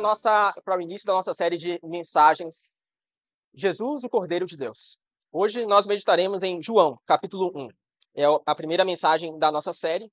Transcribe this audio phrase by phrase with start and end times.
[0.00, 2.72] nossa para o início da nossa série de mensagens
[3.52, 4.98] Jesus, o Cordeiro de Deus.
[5.32, 7.68] Hoje nós meditaremos em João, capítulo 1.
[8.14, 10.10] É a primeira mensagem da nossa série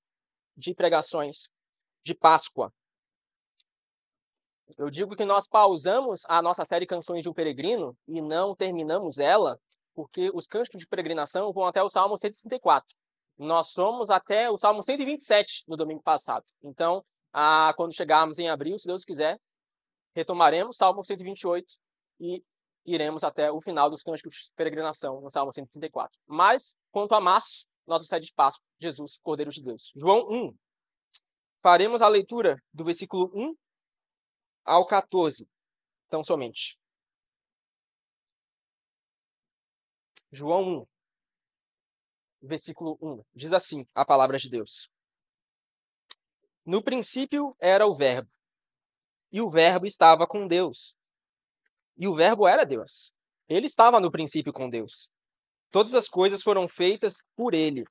[0.56, 1.50] de pregações
[2.04, 2.72] de Páscoa.
[4.78, 9.18] Eu digo que nós pausamos a nossa série Canções de um Peregrino e não terminamos
[9.18, 9.58] ela,
[9.96, 12.88] porque os cânticos de peregrinação vão até o Salmo 134.
[13.38, 16.44] Nós somos até o Salmo 127 no domingo passado.
[16.62, 17.04] Então,
[17.76, 19.40] quando chegarmos em abril, se Deus quiser,
[20.18, 21.76] retomaremos Salmo 128
[22.20, 22.44] e
[22.84, 26.18] iremos até o final dos cânticos de peregrinação, no Salmo 134.
[26.26, 29.92] Mas, quanto a março, nossa sede de Páscoa, Jesus, Cordeiro de Deus.
[29.96, 30.58] João 1.
[31.62, 33.56] Faremos a leitura do versículo 1
[34.66, 35.48] ao 14,
[36.08, 36.80] então somente.
[40.32, 40.88] João 1,
[42.42, 44.90] versículo 1, diz assim a palavra de Deus.
[46.66, 48.30] No princípio era o Verbo,
[49.32, 50.96] e o Verbo estava com Deus.
[51.98, 53.12] E o Verbo era Deus.
[53.50, 55.10] Ele estava no princípio com Deus.
[55.72, 57.86] Todas as coisas foram feitas por ele,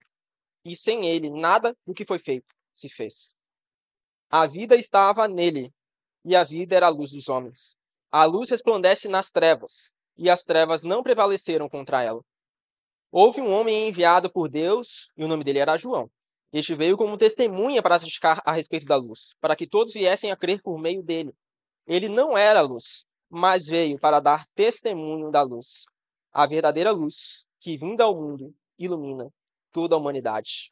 [0.64, 3.34] e sem ele nada do que foi feito se fez.
[4.30, 5.72] A vida estava nele,
[6.24, 7.76] e a vida era a luz dos homens.
[8.10, 12.22] A luz resplandece nas trevas, e as trevas não prevaleceram contra ela.
[13.10, 16.10] Houve um homem enviado por Deus, e o nome dele era João.
[16.58, 20.36] Este veio como testemunha para testificar a respeito da luz, para que todos viessem a
[20.36, 21.34] crer por meio dele.
[21.86, 25.84] Ele não era luz, mas veio para dar testemunho da luz,
[26.32, 29.30] a verdadeira luz que, vinda ao mundo, ilumina
[29.70, 30.70] toda a humanidade.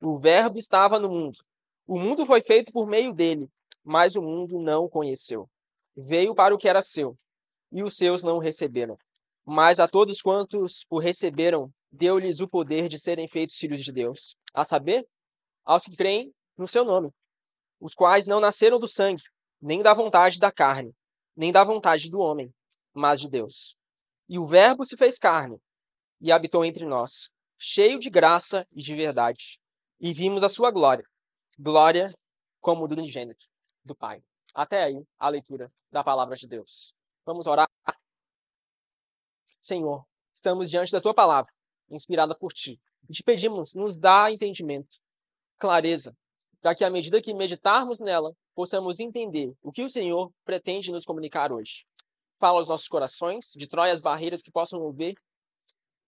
[0.00, 1.40] O Verbo estava no mundo.
[1.86, 3.50] O mundo foi feito por meio dele,
[3.84, 5.46] mas o mundo não o conheceu.
[5.94, 7.14] Veio para o que era seu,
[7.70, 8.96] e os seus não o receberam.
[9.44, 14.34] Mas a todos quantos o receberam, deu-lhes o poder de serem feitos filhos de Deus,
[14.54, 15.06] a saber,
[15.68, 17.12] aos que creem no seu nome,
[17.78, 19.22] os quais não nasceram do sangue,
[19.60, 20.96] nem da vontade da carne,
[21.36, 22.50] nem da vontade do homem,
[22.94, 23.76] mas de Deus.
[24.26, 25.60] E o Verbo se fez carne
[26.22, 27.28] e habitou entre nós,
[27.58, 29.60] cheio de graça e de verdade.
[30.00, 31.04] E vimos a sua glória,
[31.58, 32.14] glória
[32.60, 33.44] como do unigênito
[33.84, 34.24] do Pai.
[34.54, 36.94] Até aí a leitura da palavra de Deus.
[37.26, 37.68] Vamos orar.
[39.60, 41.52] Senhor, estamos diante da tua palavra,
[41.90, 42.80] inspirada por ti.
[43.06, 44.98] E te pedimos, nos dá entendimento,
[45.58, 46.16] clareza,
[46.60, 51.04] para que à medida que meditarmos nela, possamos entender o que o Senhor pretende nos
[51.04, 51.84] comunicar hoje.
[52.38, 55.16] Fala aos nossos corações, destrói as barreiras que possam ouvir.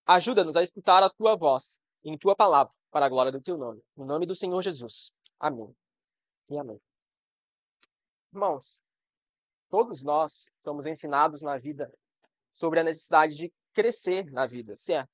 [0.06, 3.82] Ajuda-nos a escutar a tua voz em tua palavra, para a glória do teu nome.
[3.96, 5.12] No nome do Senhor Jesus.
[5.38, 5.74] Amém.
[6.48, 6.80] E amém.
[8.32, 8.82] Irmãos,
[9.68, 11.92] todos nós somos ensinados na vida
[12.52, 15.10] sobre a necessidade de crescer na vida, certo?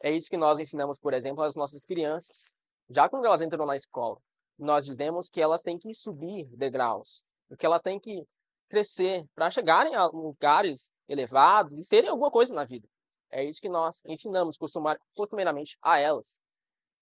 [0.00, 2.54] É isso que nós ensinamos, por exemplo, às nossas crianças,
[2.94, 4.18] já quando elas entram na escola.
[4.58, 7.22] Nós dizemos que elas têm que subir degraus,
[7.58, 8.26] que elas têm que
[8.68, 12.88] crescer para chegarem a lugares elevados e serem alguma coisa na vida.
[13.30, 14.56] É isso que nós ensinamos
[15.14, 16.38] costumeiramente a elas.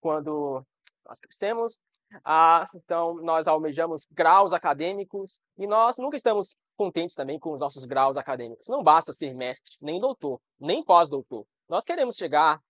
[0.00, 0.64] Quando
[1.04, 1.78] nós crescemos,
[2.24, 7.84] ah, então, nós almejamos graus acadêmicos e nós nunca estamos contentes também com os nossos
[7.84, 8.66] graus acadêmicos.
[8.68, 11.46] Não basta ser mestre, nem doutor, nem pós-doutor.
[11.68, 12.60] Nós queremos chegar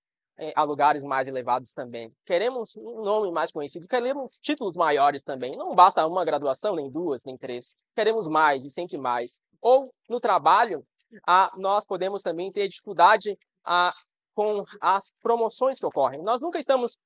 [0.42, 2.10] eh, a lugares mais elevados também.
[2.24, 5.54] Queremos um nome mais conhecido, queremos títulos maiores também.
[5.54, 7.76] Não basta uma graduação, nem duas, nem três.
[7.94, 9.38] Queremos mais e sempre mais.
[9.60, 10.82] Ou no trabalho,
[11.26, 13.92] ah, nós podemos também ter dificuldade ah,
[14.34, 16.22] com as promoções que ocorrem.
[16.22, 16.96] Nós nunca estamos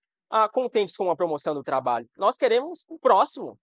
[0.53, 2.09] contentes com a promoção do trabalho.
[2.17, 3.59] Nós queremos o próximo.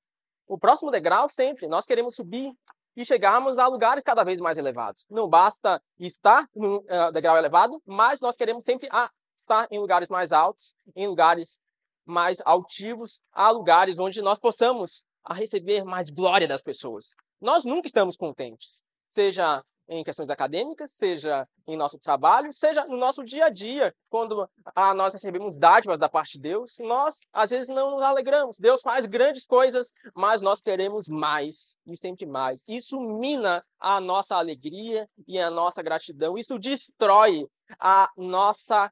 [0.47, 1.67] O próximo degrau sempre.
[1.67, 2.53] Nós queremos subir
[2.95, 5.05] e chegarmos a lugares cada vez mais elevados.
[5.09, 9.09] Não basta estar no uh, degrau elevado, mas nós queremos sempre ah,
[9.41, 11.59] estar em lugares mais altos, em lugares
[12.06, 17.16] mais altivos, a lugares onde nós possamos a receber mais glória das pessoas.
[17.40, 23.24] Nós nunca estamos contentes, seja em questões acadêmicas, seja em nosso trabalho, seja no nosso
[23.25, 27.68] dia a dia, quando ah, nós recebemos dádivas da parte de Deus, nós às vezes
[27.68, 28.57] não nos alegramos.
[28.57, 32.63] Deus faz grandes coisas, mas nós queremos mais e sempre mais.
[32.69, 36.38] Isso mina a nossa alegria e a nossa gratidão.
[36.38, 38.92] Isso destrói a nossa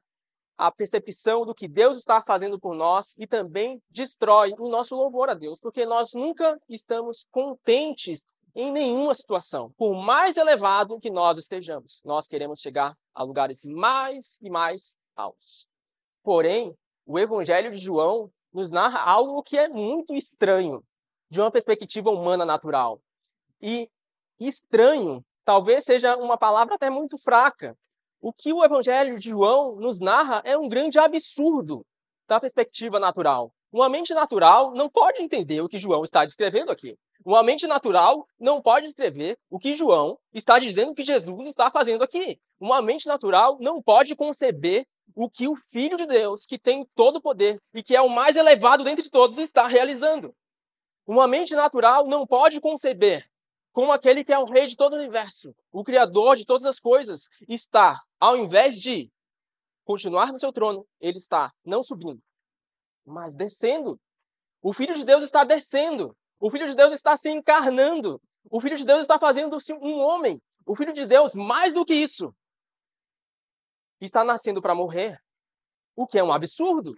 [0.60, 5.30] a percepção do que Deus está fazendo por nós e também destrói o nosso louvor
[5.30, 11.38] a Deus, porque nós nunca estamos contentes em nenhuma situação, por mais elevado que nós
[11.38, 12.02] estejamos.
[12.04, 15.66] Nós queremos chegar a lugares mais e mais altos.
[16.22, 16.76] Porém,
[17.06, 20.84] o Evangelho de João nos narra algo que é muito estranho,
[21.30, 23.00] de uma perspectiva humana natural.
[23.62, 23.88] E
[24.38, 27.74] estranho talvez seja uma palavra até muito fraca.
[28.22, 31.86] O que o Evangelho de João nos narra é um grande absurdo
[32.28, 33.50] da perspectiva natural.
[33.72, 36.98] Uma mente natural não pode entender o que João está descrevendo aqui.
[37.24, 42.04] Uma mente natural não pode escrever o que João está dizendo que Jesus está fazendo
[42.04, 42.38] aqui.
[42.60, 47.16] Uma mente natural não pode conceber o que o Filho de Deus, que tem todo
[47.16, 50.34] o poder e que é o mais elevado dentre todos, está realizando.
[51.06, 53.26] Uma mente natural não pode conceber
[53.72, 56.78] como aquele que é o rei de todo o universo, o criador de todas as
[56.78, 59.10] coisas, está, ao invés de
[59.84, 62.22] continuar no seu trono, ele está não subindo,
[63.04, 63.98] mas descendo.
[64.62, 66.14] O Filho de Deus está descendo.
[66.38, 68.20] O Filho de Deus está se encarnando.
[68.50, 70.40] O Filho de Deus está fazendo-se um homem.
[70.66, 72.34] O Filho de Deus, mais do que isso,
[74.00, 75.18] está nascendo para morrer.
[75.96, 76.96] O que é um absurdo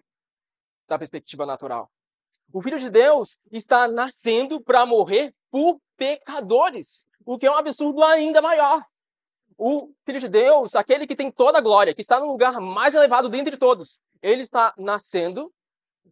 [0.89, 1.91] da perspectiva natural.
[2.53, 8.03] O Filho de Deus está nascendo para morrer por pecadores, o que é um absurdo
[8.03, 8.85] ainda maior.
[9.65, 12.97] O Filho de Deus, aquele que tem toda a glória, que está no lugar mais
[12.97, 15.53] elevado dentre todos, ele está nascendo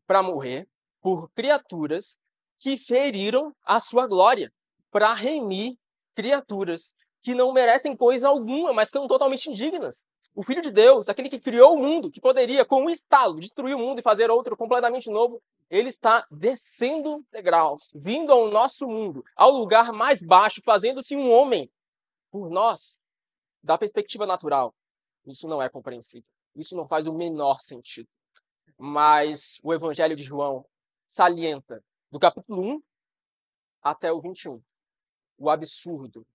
[0.06, 0.68] para morrer
[1.00, 2.16] por criaturas
[2.60, 4.52] que feriram a sua glória,
[4.88, 5.76] para remir
[6.14, 10.06] criaturas que não merecem coisa alguma, mas são totalmente indignas.
[10.32, 13.74] O Filho de Deus, aquele que criou o mundo, que poderia, com um estalo, destruir
[13.74, 19.24] o mundo e fazer outro completamente novo, ele está descendo degraus, vindo ao nosso mundo,
[19.34, 21.68] ao lugar mais baixo, fazendo-se um homem
[22.30, 23.00] por nós.
[23.62, 24.74] Da perspectiva natural,
[25.26, 26.28] isso não é compreensível.
[26.54, 28.08] Isso não faz o menor sentido.
[28.78, 30.66] Mas o Evangelho de João
[31.06, 32.82] salienta, do capítulo 1
[33.82, 34.62] até o 21,
[35.36, 36.26] o absurdo,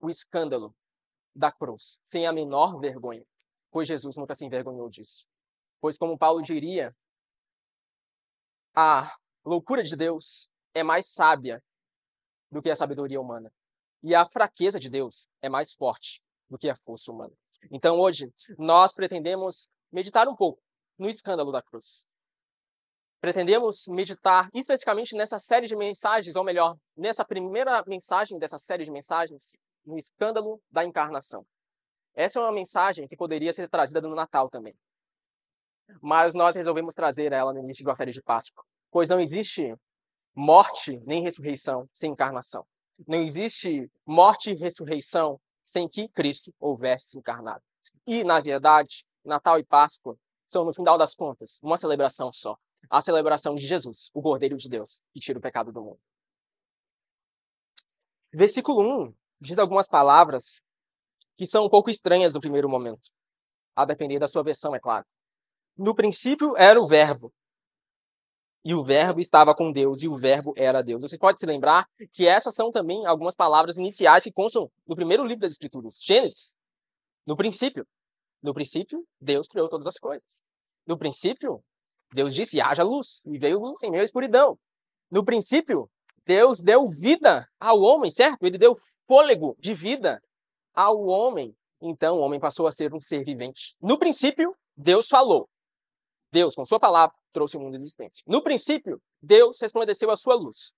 [0.00, 0.74] o escândalo
[1.34, 3.24] da cruz, sem a menor vergonha,
[3.70, 5.26] pois Jesus nunca se envergonhou disso.
[5.80, 6.96] Pois, como Paulo diria,
[8.74, 11.62] a loucura de Deus é mais sábia
[12.50, 13.52] do que a sabedoria humana.
[14.02, 17.32] E a fraqueza de Deus é mais forte do que a força humana.
[17.70, 20.60] Então, hoje, nós pretendemos meditar um pouco
[20.98, 22.04] no escândalo da cruz.
[23.20, 28.90] Pretendemos meditar especificamente nessa série de mensagens, ou melhor, nessa primeira mensagem dessa série de
[28.90, 31.44] mensagens, no escândalo da encarnação.
[32.14, 34.74] Essa é uma mensagem que poderia ser trazida no Natal também
[36.00, 39.74] mas nós resolvemos trazer ela no início de uma série de Páscoa, pois não existe
[40.34, 42.64] morte nem ressurreição sem encarnação.
[43.06, 47.62] Não existe morte e ressurreição sem que Cristo houvesse encarnado.
[48.06, 50.16] E, na verdade, Natal e Páscoa
[50.46, 52.56] são, no final das contas, uma celebração só.
[52.88, 56.00] A celebração de Jesus, o Cordeiro de Deus, que tira o pecado do mundo.
[58.32, 60.62] Versículo 1 diz algumas palavras
[61.36, 63.10] que são um pouco estranhas no primeiro momento,
[63.76, 65.04] a depender da sua versão, é claro.
[65.76, 67.30] No princípio era o Verbo.
[68.64, 71.02] E o Verbo estava com Deus, e o Verbo era Deus.
[71.02, 75.24] Você pode se lembrar que essas são também algumas palavras iniciais que constam no primeiro
[75.24, 76.54] livro das Escrituras, Gênesis.
[77.26, 77.86] No princípio.
[78.42, 80.42] No princípio, Deus criou todas as coisas.
[80.86, 81.62] No princípio,
[82.12, 84.58] Deus disse: haja luz, e veio luz em meio à escuridão.
[85.10, 85.90] No princípio,
[86.24, 88.42] Deus deu vida ao homem, certo?
[88.44, 88.76] Ele deu
[89.06, 90.22] fôlego de vida
[90.74, 91.56] ao homem.
[91.80, 93.74] Então, o homem passou a ser um ser vivente.
[93.80, 95.48] No princípio, Deus falou.
[96.30, 98.22] Deus, com sua palavra, trouxe o mundo à existência.
[98.26, 100.72] No princípio, Deus resplandeceu a sua luz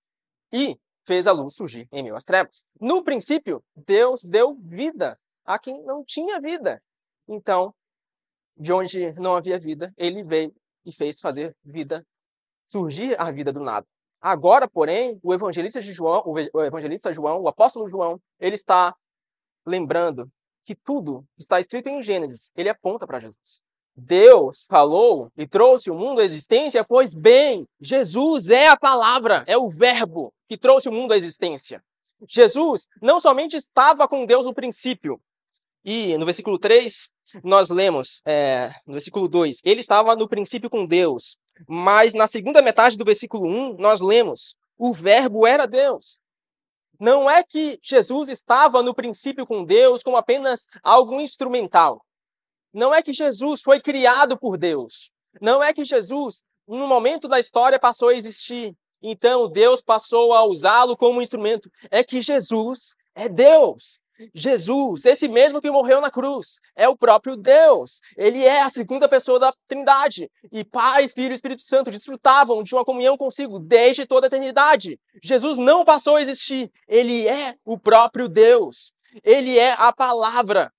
[0.51, 2.63] e fez a luz surgir em meio às trevas.
[2.79, 6.81] No princípio, Deus deu vida a quem não tinha vida.
[7.27, 7.73] Então,
[8.55, 10.53] de onde não havia vida, ele veio
[10.85, 12.05] e fez fazer vida,
[12.67, 13.85] surgir a vida do nada.
[14.19, 18.95] Agora, porém, o evangelista João, o evangelista João, o apóstolo João, ele está
[19.65, 20.29] lembrando
[20.63, 23.61] que tudo está escrito em Gênesis, ele aponta para Jesus.
[23.95, 29.57] Deus falou e trouxe o mundo à existência, pois bem, Jesus é a palavra, é
[29.57, 31.83] o verbo que trouxe o mundo à existência.
[32.27, 35.19] Jesus não somente estava com Deus no princípio,
[35.83, 37.09] e no versículo 3,
[37.43, 42.61] nós lemos, é, no versículo 2, ele estava no princípio com Deus, mas na segunda
[42.61, 46.19] metade do versículo 1, nós lemos, o verbo era Deus.
[46.99, 52.05] Não é que Jesus estava no princípio com Deus como apenas algo instrumental.
[52.73, 55.09] Não é que Jesus foi criado por Deus.
[55.41, 58.75] Não é que Jesus, no momento da história, passou a existir.
[59.01, 61.69] Então Deus passou a usá-lo como instrumento.
[61.89, 63.99] É que Jesus é Deus.
[64.35, 67.99] Jesus, esse mesmo que morreu na cruz, é o próprio Deus.
[68.15, 70.29] Ele é a segunda pessoa da Trindade.
[70.51, 74.99] E Pai, Filho e Espírito Santo desfrutavam de uma comunhão consigo desde toda a eternidade.
[75.23, 76.71] Jesus não passou a existir.
[76.87, 78.93] Ele é o próprio Deus.
[79.23, 80.71] Ele é a palavra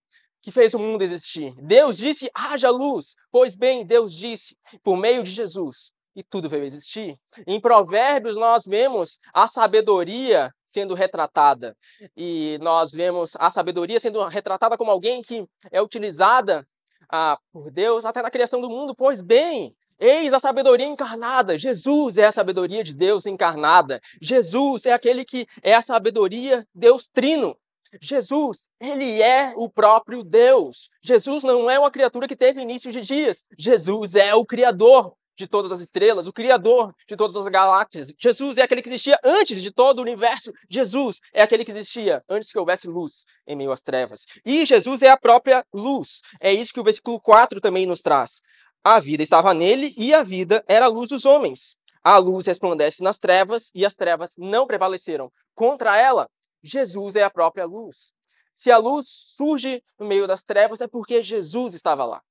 [0.43, 1.55] que fez o mundo existir.
[1.63, 3.15] Deus disse: haja luz.
[3.31, 7.17] Pois bem, Deus disse, por meio de Jesus, e tudo veio existir.
[7.47, 11.77] Em Provérbios, nós vemos a sabedoria sendo retratada.
[12.17, 16.67] E nós vemos a sabedoria sendo retratada como alguém que é utilizada
[17.11, 18.95] ah, por Deus até na criação do mundo.
[18.95, 21.57] Pois bem, Eis a sabedoria encarnada.
[21.57, 24.01] Jesus é a sabedoria de Deus encarnada.
[24.21, 27.57] Jesus é aquele que é a sabedoria Deus trino.
[28.01, 30.89] Jesus, ele é o próprio Deus.
[31.03, 33.43] Jesus não é uma criatura que teve início de dias.
[33.59, 38.13] Jesus é o Criador de todas as estrelas, o Criador de todas as galáxias.
[38.19, 40.53] Jesus é aquele que existia antes de todo o universo.
[40.71, 44.25] Jesus é aquele que existia antes que houvesse luz em meio às trevas.
[44.45, 46.21] E Jesus é a própria luz.
[46.41, 48.41] É isso que o versículo 4 também nos traz.
[48.85, 51.77] A vida estava nele e a vida era a luz dos homens.
[52.05, 56.29] A luz resplandece nas trevas e as trevas não prevaleceram contra ela.
[56.63, 58.13] Jesus é a própria luz.
[58.55, 62.23] Se a luz surge no meio das trevas, é porque Jesus estava lá.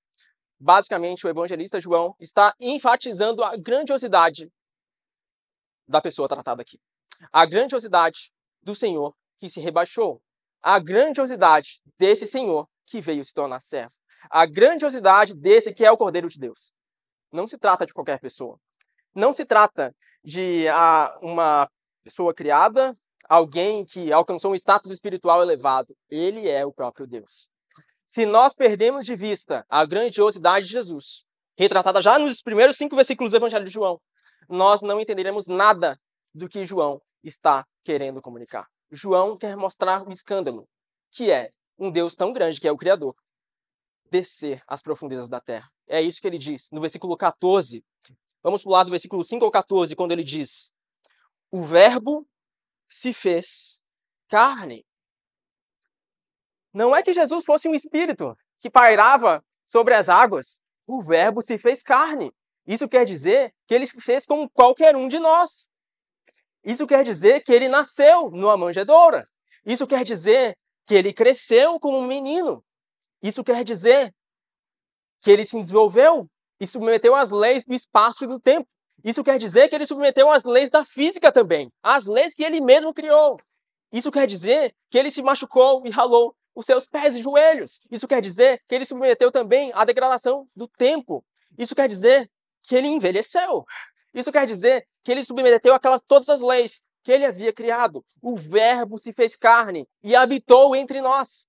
[0.59, 4.51] Basicamente, o evangelista João está enfatizando a grandiosidade
[5.88, 6.79] da pessoa tratada aqui.
[7.31, 10.21] A grandiosidade do Senhor que se rebaixou.
[10.61, 13.93] A grandiosidade desse Senhor que veio se tornar servo.
[14.29, 16.71] A grandiosidade desse que é o Cordeiro de Deus.
[17.31, 18.59] Não se trata de qualquer pessoa.
[19.15, 21.69] Não se trata de ah, uma
[22.03, 22.95] pessoa criada
[23.31, 25.95] alguém que alcançou um status espiritual elevado.
[26.09, 27.50] Ele é o próprio Deus.
[28.05, 31.23] Se nós perdemos de vista a grandiosidade de Jesus,
[31.57, 34.01] retratada já nos primeiros cinco versículos do Evangelho de João,
[34.50, 35.97] nós não entenderemos nada
[36.35, 38.67] do que João está querendo comunicar.
[38.91, 40.67] João quer mostrar o escândalo,
[41.09, 43.15] que é um Deus tão grande, que é o Criador,
[44.09, 45.71] descer às profundezas da terra.
[45.88, 47.81] É isso que ele diz no versículo 14.
[48.43, 50.69] Vamos pular do versículo 5 ao 14, quando ele diz:
[51.50, 52.27] O Verbo
[52.91, 53.81] se fez
[54.27, 54.86] carne.
[56.74, 60.60] Não é que Jesus fosse um espírito que pairava sobre as águas.
[60.86, 62.33] O Verbo se fez carne.
[62.67, 65.69] Isso quer dizer que ele se fez como qualquer um de nós.
[66.63, 69.27] Isso quer dizer que ele nasceu numa manjedoura.
[69.65, 72.63] Isso quer dizer que ele cresceu como um menino.
[73.24, 74.13] Isso quer dizer
[75.21, 76.29] que ele se desenvolveu
[76.60, 78.67] e submeteu às leis do espaço e do tempo.
[79.03, 82.62] Isso quer dizer que ele submeteu às leis da física também, às leis que ele
[82.62, 83.38] mesmo criou.
[83.91, 87.79] Isso quer dizer que ele se machucou e ralou os seus pés e joelhos.
[87.89, 91.25] Isso quer dizer que ele submeteu também à degradação do tempo.
[91.58, 92.29] Isso quer dizer
[92.63, 93.65] que ele envelheceu.
[94.13, 98.05] Isso quer dizer que ele submeteu aquelas todas as leis que ele havia criado.
[98.22, 101.48] O Verbo se fez carne e habitou entre nós.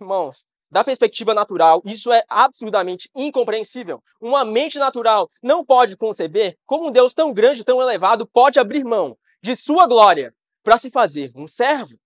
[0.00, 4.02] Irmãos, da perspectiva natural, isso é absolutamente incompreensível.
[4.20, 8.84] Uma mente natural não pode conceber como um Deus tão grande, tão elevado, pode abrir
[8.84, 11.98] mão de sua glória para se fazer um servo.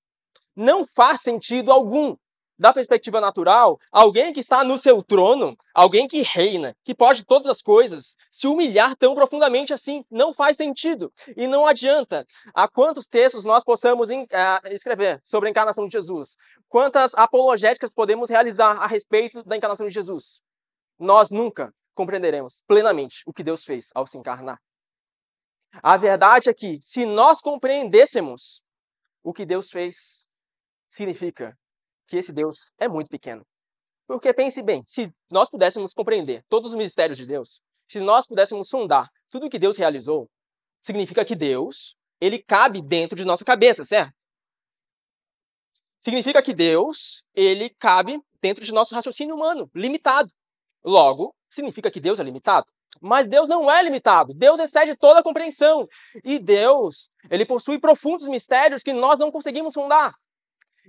[0.56, 2.16] Não faz sentido algum
[2.58, 7.48] da perspectiva natural, alguém que está no seu trono, alguém que reina, que pode todas
[7.48, 11.12] as coisas, se humilhar tão profundamente assim, não faz sentido.
[11.36, 16.36] E não adianta a quantos textos nós possamos uh, escrever sobre a encarnação de Jesus,
[16.68, 20.40] quantas apologéticas podemos realizar a respeito da encarnação de Jesus.
[20.98, 24.60] Nós nunca compreenderemos plenamente o que Deus fez ao se encarnar.
[25.82, 28.62] A verdade é que, se nós compreendêssemos
[29.24, 30.24] o que Deus fez,
[30.88, 31.58] significa
[32.06, 33.44] que esse Deus é muito pequeno.
[34.06, 38.68] Porque pense bem, se nós pudéssemos compreender todos os mistérios de Deus, se nós pudéssemos
[38.68, 40.28] sondar tudo o que Deus realizou,
[40.82, 44.14] significa que Deus, ele cabe dentro de nossa cabeça, certo?
[46.00, 50.30] Significa que Deus, ele cabe dentro de nosso raciocínio humano, limitado.
[50.84, 52.66] Logo, significa que Deus é limitado.
[53.00, 54.34] Mas Deus não é limitado.
[54.34, 55.88] Deus excede toda a compreensão.
[56.22, 60.14] E Deus, ele possui profundos mistérios que nós não conseguimos sondar.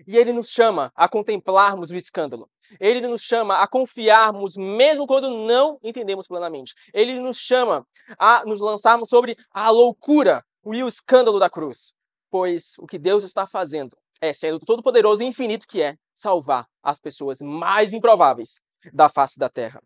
[0.08, 2.50] E ele nos chama a contemplarmos o escândalo.
[2.80, 6.74] Ele nos chama a confiarmos, mesmo quando não entendemos plenamente.
[6.94, 7.86] Ele nos chama
[8.18, 11.94] a nos lançarmos sobre a loucura e o escândalo da cruz.
[12.30, 17.00] Pois o que Deus está fazendo é, sendo todo-poderoso e infinito que é, salvar as
[17.00, 18.62] pessoas mais improváveis
[18.94, 19.82] da face da terra.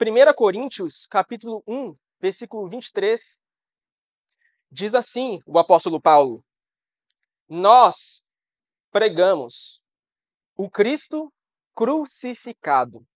[0.00, 3.38] 1 Coríntios, capítulo 1, versículo 23,
[4.70, 6.44] diz assim o apóstolo Paulo:
[7.48, 8.22] Nós
[8.90, 9.80] pregamos
[10.56, 11.32] o Cristo
[11.74, 13.06] crucificado.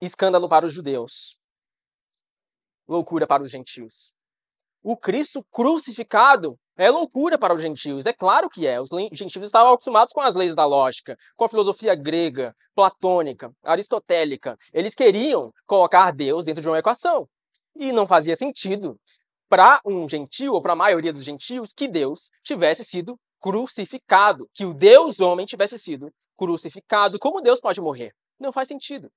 [0.00, 1.38] Escândalo para os judeus,
[2.88, 4.12] loucura para os gentios.
[4.82, 8.80] O Cristo crucificado é loucura para os gentios, é claro que é.
[8.80, 14.56] Os gentios estavam acostumados com as leis da lógica, com a filosofia grega, platônica, aristotélica.
[14.72, 17.28] Eles queriam colocar Deus dentro de uma equação.
[17.76, 18.98] E não fazia sentido
[19.48, 24.64] para um gentio, ou para a maioria dos gentios, que Deus tivesse sido crucificado, que
[24.64, 27.18] o Deus homem tivesse sido crucificado.
[27.18, 28.14] Como Deus pode morrer?
[28.38, 29.10] Não faz sentido.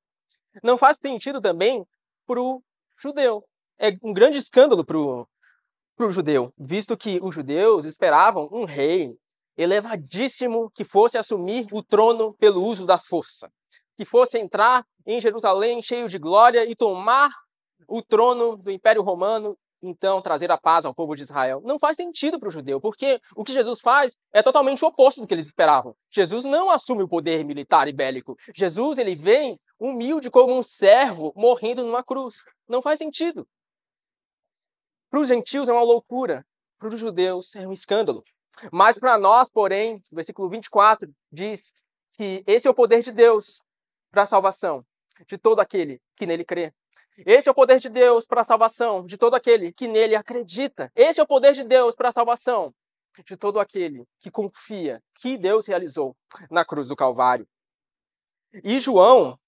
[0.63, 1.85] Não faz sentido também
[2.25, 2.61] para o
[2.97, 3.45] judeu.
[3.77, 9.15] É um grande escândalo para o judeu, visto que os judeus esperavam um rei
[9.55, 13.49] elevadíssimo que fosse assumir o trono pelo uso da força,
[13.95, 17.29] que fosse entrar em Jerusalém cheio de glória e tomar
[17.87, 21.61] o trono do Império Romano, então trazer a paz ao povo de Israel.
[21.63, 25.21] Não faz sentido para o judeu, porque o que Jesus faz é totalmente o oposto
[25.21, 25.95] do que eles esperavam.
[26.09, 28.37] Jesus não assume o poder militar e bélico.
[28.53, 32.43] Jesus ele vem humilde como um servo morrendo numa cruz.
[32.67, 33.47] Não faz sentido.
[35.09, 36.45] Para os gentios é uma loucura,
[36.77, 38.23] para os judeus é um escândalo.
[38.71, 41.73] Mas para nós, porém, o versículo 24 diz
[42.13, 43.61] que esse é o poder de Deus
[44.11, 44.85] para a salvação
[45.27, 46.73] de todo aquele que nele crê.
[47.17, 50.91] Esse é o poder de Deus para a salvação de todo aquele que nele acredita.
[50.95, 52.73] Esse é o poder de Deus para a salvação
[53.25, 56.15] de todo aquele que confia que Deus realizou
[56.49, 57.47] na cruz do Calvário.
[58.63, 59.39] E João,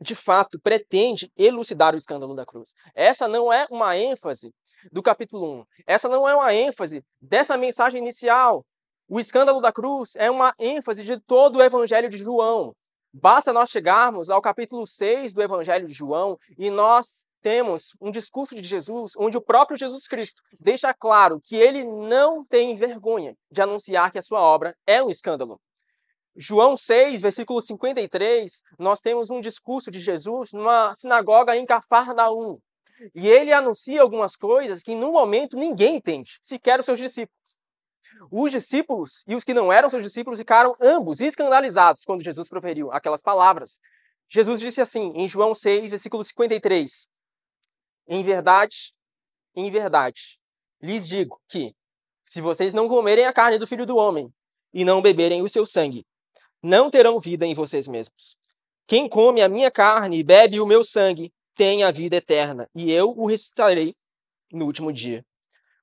[0.00, 2.72] de fato, pretende elucidar o escândalo da cruz.
[2.94, 4.54] Essa não é uma ênfase
[4.92, 5.64] do capítulo 1.
[5.86, 8.64] Essa não é uma ênfase dessa mensagem inicial.
[9.08, 12.74] O escândalo da cruz é uma ênfase de todo o evangelho de João.
[13.18, 18.54] Basta nós chegarmos ao capítulo 6 do evangelho de João e nós temos um discurso
[18.54, 23.62] de Jesus onde o próprio Jesus Cristo deixa claro que ele não tem vergonha de
[23.62, 25.58] anunciar que a sua obra é um escândalo.
[26.36, 32.58] João 6, versículo 53, nós temos um discurso de Jesus numa sinagoga em Cafarnaum.
[33.14, 37.45] E ele anuncia algumas coisas que no momento ninguém entende, sequer os seus discípulos.
[38.30, 42.92] Os discípulos e os que não eram seus discípulos ficaram ambos escandalizados quando Jesus proferiu
[42.92, 43.80] aquelas palavras.
[44.28, 47.06] Jesus disse assim, em João 6, versículo 53:
[48.08, 48.92] Em verdade,
[49.54, 50.38] em verdade,
[50.82, 51.74] lhes digo que,
[52.24, 54.32] se vocês não comerem a carne do filho do homem
[54.72, 56.04] e não beberem o seu sangue,
[56.62, 58.36] não terão vida em vocês mesmos.
[58.86, 62.92] Quem come a minha carne e bebe o meu sangue tem a vida eterna, e
[62.92, 63.94] eu o ressuscitarei
[64.52, 65.24] no último dia.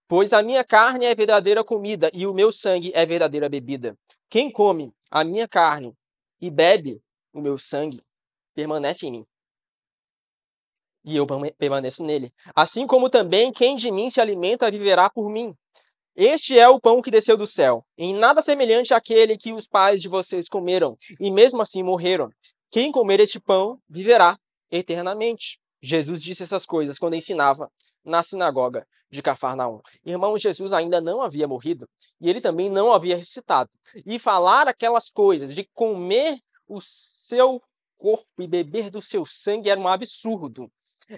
[0.07, 3.97] Pois a minha carne é verdadeira comida e o meu sangue é verdadeira bebida.
[4.29, 5.95] Quem come a minha carne
[6.41, 7.01] e bebe
[7.33, 8.03] o meu sangue
[8.53, 9.25] permanece em mim.
[11.05, 11.25] E eu
[11.57, 12.33] permaneço nele.
[12.55, 15.55] Assim como também quem de mim se alimenta viverá por mim.
[16.15, 19.99] Este é o pão que desceu do céu, em nada semelhante àquele que os pais
[19.99, 22.29] de vocês comeram, e mesmo assim morreram.
[22.69, 24.37] Quem comer este pão viverá
[24.71, 25.59] eternamente.
[25.81, 27.71] Jesus disse essas coisas quando ensinava
[28.05, 29.79] na sinagoga de Cafarnaum.
[30.05, 31.87] Irmão, Jesus ainda não havia morrido
[32.19, 33.69] e ele também não havia ressuscitado.
[34.05, 37.61] E falar aquelas coisas de comer o seu
[37.97, 40.69] corpo e beber do seu sangue era um absurdo.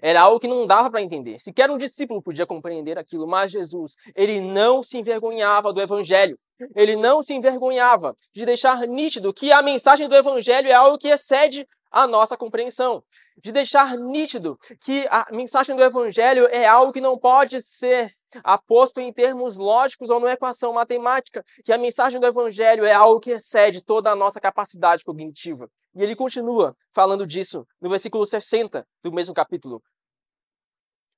[0.02, 1.40] Era algo que não dava para entender.
[1.40, 6.38] Sequer um discípulo podia compreender aquilo, mas Jesus, ele não se envergonhava do evangelho.
[6.76, 11.10] Ele não se envergonhava de deixar nítido que a mensagem do evangelho é algo que
[11.10, 13.02] excede a nossa compreensão,
[13.42, 19.00] de deixar nítido que a mensagem do evangelho é algo que não pode ser aposto
[19.00, 23.32] em termos lógicos ou numa equação matemática, que a mensagem do evangelho é algo que
[23.32, 25.70] excede toda a nossa capacidade cognitiva.
[25.96, 29.82] E ele continua falando disso no versículo 60 do mesmo capítulo.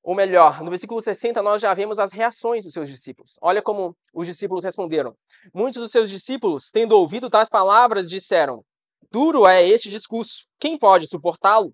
[0.03, 3.35] Ou melhor, no versículo 60 nós já vemos as reações dos seus discípulos.
[3.41, 5.15] Olha como os discípulos responderam.
[5.51, 8.63] Muitos dos seus discípulos, tendo ouvido tais palavras, disseram:
[9.11, 11.73] Duro é este discurso, quem pode suportá-lo?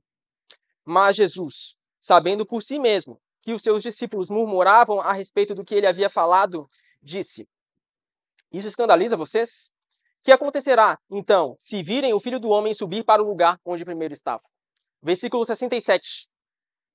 [0.85, 5.75] Mas Jesus, sabendo por si mesmo que os seus discípulos murmuravam a respeito do que
[5.75, 6.69] ele havia falado,
[7.01, 7.47] disse:
[8.51, 9.73] Isso escandaliza vocês?
[10.23, 14.13] que acontecerá, então, se virem o filho do homem subir para o lugar onde primeiro
[14.13, 14.41] estava?
[15.01, 16.29] Versículo 67.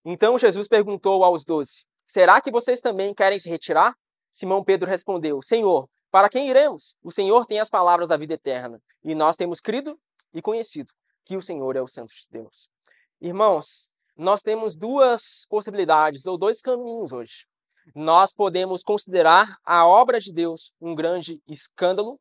[0.03, 3.94] Então Jesus perguntou aos doze: Será que vocês também querem se retirar?
[4.33, 6.94] Simão Pedro respondeu: Senhor, para quem iremos?
[7.03, 10.01] O Senhor tem as palavras da vida eterna, e nós temos crido
[10.32, 10.92] e conhecido
[11.24, 12.68] que o Senhor é o Santo de Deus.
[13.20, 17.46] Irmãos, nós temos duas possibilidades ou dois caminhos hoje.
[17.94, 22.18] Nós podemos considerar a obra de Deus um grande escândalo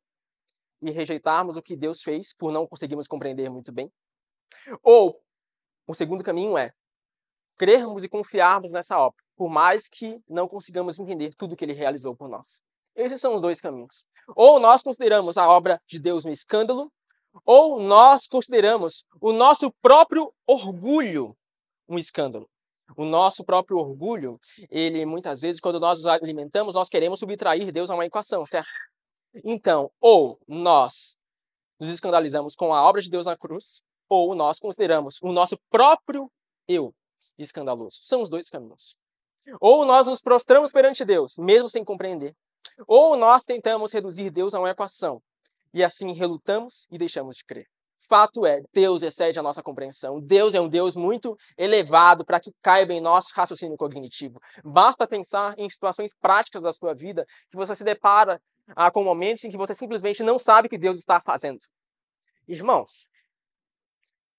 [0.81, 3.91] e rejeitarmos o que Deus fez por não conseguirmos compreender muito bem.
[4.83, 5.19] Ou
[5.87, 6.71] o segundo caminho é
[7.57, 12.15] crermos e confiarmos nessa obra, por mais que não consigamos entender tudo que ele realizou
[12.15, 12.61] por nós.
[12.95, 14.05] Esses são os dois caminhos.
[14.35, 16.91] Ou nós consideramos a obra de Deus um escândalo,
[17.45, 21.35] ou nós consideramos o nosso próprio orgulho
[21.87, 22.49] um escândalo.
[22.95, 27.89] O nosso próprio orgulho, ele muitas vezes, quando nós nos alimentamos, nós queremos subtrair Deus
[27.89, 28.69] a uma equação, certo?
[29.43, 31.15] Então, ou nós
[31.79, 36.31] nos escandalizamos com a obra de Deus na cruz, ou nós consideramos o nosso próprio
[36.67, 36.93] eu
[37.37, 37.99] escandaloso.
[38.03, 38.95] São os dois caminhos.
[39.59, 42.33] Ou nós nos prostramos perante Deus, mesmo sem compreender,
[42.87, 45.21] ou nós tentamos reduzir Deus a uma equação,
[45.73, 47.67] e assim relutamos e deixamos de crer.
[48.07, 50.21] Fato é, Deus excede a nossa compreensão.
[50.21, 54.39] Deus é um Deus muito elevado para que caiba em nosso raciocínio cognitivo.
[54.63, 58.41] Basta pensar em situações práticas da sua vida que você se depara
[58.75, 61.59] ah, com momentos em que você simplesmente não sabe o que Deus está fazendo.
[62.47, 63.05] Irmãos,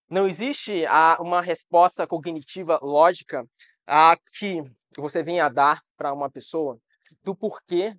[0.08, 3.46] não existe ah, uma resposta cognitiva lógica
[3.86, 4.62] a que
[4.96, 6.78] você venha dar para uma pessoa
[7.22, 7.94] do porquê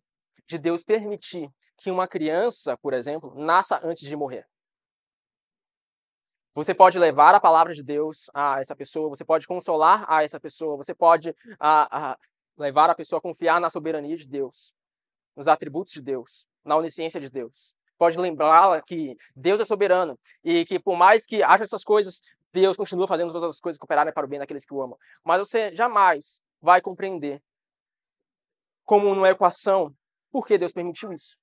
[0.47, 1.47] de Deus permitir
[1.79, 4.45] que uma criança, por exemplo, nasça antes de morrer.
[6.53, 10.39] Você pode levar a palavra de Deus a essa pessoa, você pode consolar a essa
[10.39, 12.17] pessoa, você pode a, a,
[12.57, 14.73] levar a pessoa a confiar na soberania de Deus,
[15.35, 17.73] nos atributos de Deus, na onisciência de Deus.
[17.97, 22.75] Pode lembrá-la que Deus é soberano e que por mais que haja essas coisas, Deus
[22.75, 24.97] continua fazendo todas as coisas cooperarem para o bem daqueles que o amam.
[25.23, 27.41] Mas você jamais vai compreender
[28.85, 29.93] como numa equação
[30.31, 31.37] por que Deus permitiu isso.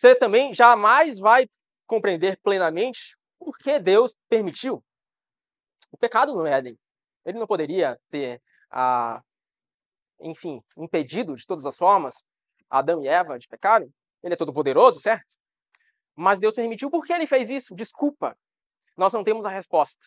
[0.00, 1.46] Você também jamais vai
[1.86, 4.82] compreender plenamente por que Deus permitiu
[5.92, 6.78] o pecado no Éden.
[7.22, 9.20] Ele não poderia ter, ah,
[10.18, 12.14] enfim, impedido de todas as formas
[12.70, 13.92] Adão e Eva de pecarem.
[14.22, 15.36] Ele é todo poderoso, certo?
[16.16, 16.90] Mas Deus permitiu.
[16.90, 17.74] Por que ele fez isso?
[17.74, 18.34] Desculpa.
[18.96, 20.06] Nós não temos a resposta.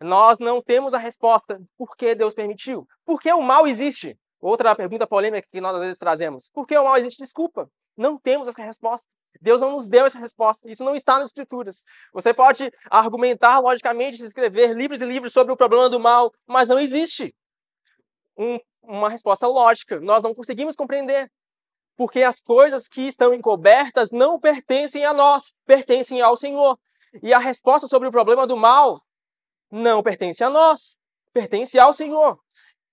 [0.00, 2.86] Nós não temos a resposta por que Deus permitiu.
[3.04, 4.16] Por que o mal existe?
[4.40, 6.48] Outra pergunta polêmica que nós às vezes trazemos.
[6.52, 7.22] Por que o mal existe?
[7.22, 7.70] Desculpa.
[7.96, 9.08] Não temos essa resposta.
[9.40, 10.70] Deus não nos deu essa resposta.
[10.70, 11.84] Isso não está nas Escrituras.
[12.12, 16.78] Você pode argumentar logicamente, escrever livros e livros sobre o problema do mal, mas não
[16.78, 17.34] existe
[18.36, 19.98] um, uma resposta lógica.
[20.00, 21.30] Nós não conseguimos compreender.
[21.96, 26.78] Porque as coisas que estão encobertas não pertencem a nós, pertencem ao Senhor.
[27.22, 29.00] E a resposta sobre o problema do mal
[29.70, 30.98] não pertence a nós,
[31.32, 32.38] pertence ao Senhor.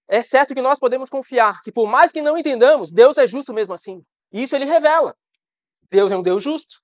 [0.08, 3.54] É certo que nós podemos confiar que, por mais que não entendamos, Deus é justo
[3.54, 4.04] mesmo assim.
[4.32, 5.16] Isso ele revela.
[5.90, 6.82] Deus é um Deus justo.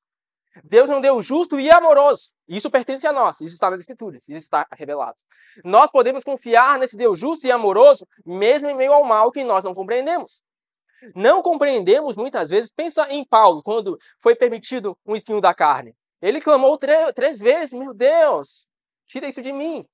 [0.64, 2.32] Deus é um Deus justo e amoroso.
[2.48, 3.40] Isso pertence a nós.
[3.42, 4.24] Isso está nas Escrituras.
[4.28, 5.18] Isso está revelado.
[5.64, 9.64] Nós podemos confiar nesse Deus justo e amoroso, mesmo em meio ao mal que nós
[9.64, 10.42] não compreendemos.
[11.16, 12.72] Não compreendemos muitas vezes.
[12.72, 15.96] Pensa em Paulo, quando foi permitido um espinho da carne.
[16.22, 18.68] Ele clamou três vezes: Meu Deus,
[19.08, 19.86] tira isso de mim.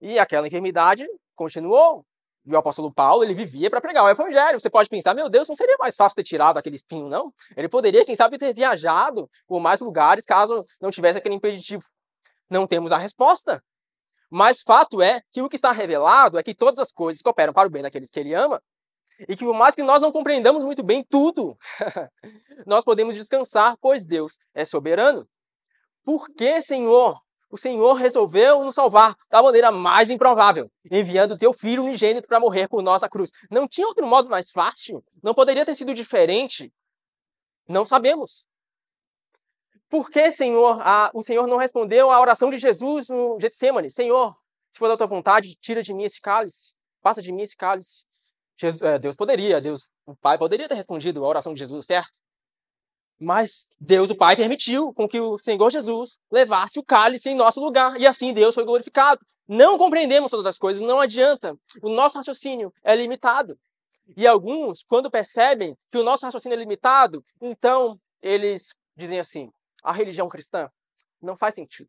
[0.00, 2.04] E aquela enfermidade continuou.
[2.44, 4.58] O apóstolo Paulo, ele vivia para pregar o evangelho.
[4.58, 7.32] Você pode pensar, meu Deus, não seria mais fácil ter tirado aquele espinho, não?
[7.56, 11.84] Ele poderia, quem sabe, ter viajado por mais lugares caso não tivesse aquele impeditivo.
[12.50, 13.62] Não temos a resposta.
[14.28, 17.68] Mas fato é que o que está revelado é que todas as coisas cooperam para
[17.68, 18.60] o bem daqueles que ele ama.
[19.28, 21.56] E que por mais que nós não compreendamos muito bem tudo,
[22.66, 25.28] nós podemos descansar, pois Deus é soberano.
[26.04, 27.20] Por que, Senhor,
[27.52, 32.40] o Senhor resolveu nos salvar da maneira mais improvável, enviando o teu filho unigênito para
[32.40, 33.30] morrer por nós na cruz.
[33.50, 35.04] Não tinha outro modo mais fácil?
[35.22, 36.72] Não poderia ter sido diferente?
[37.68, 38.46] Não sabemos.
[39.90, 43.90] Por que, Senhor, a, o Senhor não respondeu à oração de Jesus no Getsemane?
[43.90, 44.34] Senhor,
[44.70, 48.02] se for da tua vontade, tira de mim esse cálice, passa de mim esse cálice.
[48.56, 52.21] Jesus, é, Deus poderia, Deus, o Pai poderia ter respondido à oração de Jesus, certo?
[53.22, 57.60] Mas Deus, o Pai, permitiu com que o Senhor Jesus levasse o cálice em nosso
[57.60, 57.98] lugar.
[58.00, 59.24] E assim Deus foi glorificado.
[59.46, 61.56] Não compreendemos todas as coisas, não adianta.
[61.80, 63.56] O nosso raciocínio é limitado.
[64.16, 69.50] E alguns, quando percebem que o nosso raciocínio é limitado, então eles dizem assim:
[69.84, 70.68] a religião cristã
[71.20, 71.88] não faz sentido.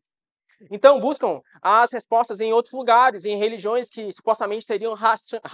[0.70, 4.94] Então buscam as respostas em outros lugares, em religiões que supostamente seriam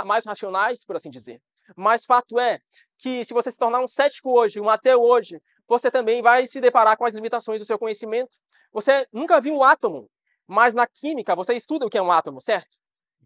[0.04, 1.40] mais racionais, por assim dizer.
[1.74, 2.58] Mas fato é
[2.98, 5.40] que se você se tornar um cético hoje, um ateu hoje,
[5.70, 8.36] você também vai se deparar com as limitações do seu conhecimento.
[8.72, 10.10] Você nunca viu um átomo,
[10.44, 12.76] mas na química você estuda o que é um átomo, certo?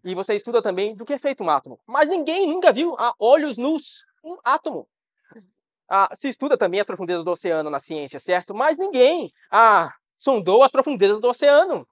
[0.03, 1.79] E você estuda também do que é feito um átomo.
[1.87, 4.87] Mas ninguém nunca viu a olhos nus um átomo.
[5.89, 8.53] Ah, se estuda também as profundezas do oceano na ciência, certo?
[8.53, 11.87] Mas ninguém ah, sondou as profundezas do oceano.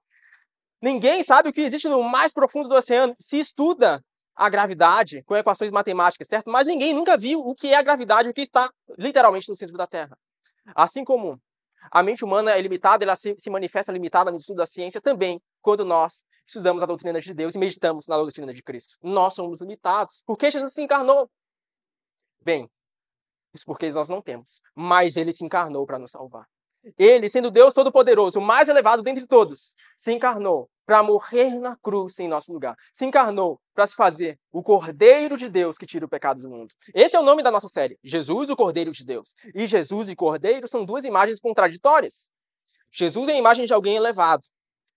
[0.79, 3.15] Ninguém sabe o que existe no mais profundo do oceano.
[3.19, 6.51] Se estuda a gravidade com equações matemáticas, certo?
[6.51, 9.75] Mas ninguém nunca viu o que é a gravidade, o que está literalmente no centro
[9.77, 10.15] da Terra.
[10.75, 11.41] Assim como
[11.91, 15.41] a mente humana é limitada, ela se, se manifesta limitada no estudo da ciência também,
[15.61, 18.97] quando nós estudamos a doutrina de Deus e meditamos na doutrina de Cristo.
[19.01, 20.21] Nós somos limitados.
[20.25, 21.29] Por que Jesus se encarnou?
[22.41, 22.69] Bem,
[23.53, 24.61] isso porque nós não temos.
[24.75, 26.47] Mas ele se encarnou para nos salvar.
[26.97, 32.19] Ele, sendo Deus Todo-Poderoso, o mais elevado dentre todos, se encarnou para morrer na cruz
[32.19, 32.75] em nosso lugar.
[32.91, 36.73] Se encarnou para se fazer o Cordeiro de Deus que tira o pecado do mundo.
[36.93, 37.97] Esse é o nome da nossa série.
[38.03, 39.33] Jesus, o Cordeiro de Deus.
[39.55, 42.29] E Jesus e Cordeiro são duas imagens contraditórias.
[42.91, 44.43] Jesus é a imagem de alguém elevado,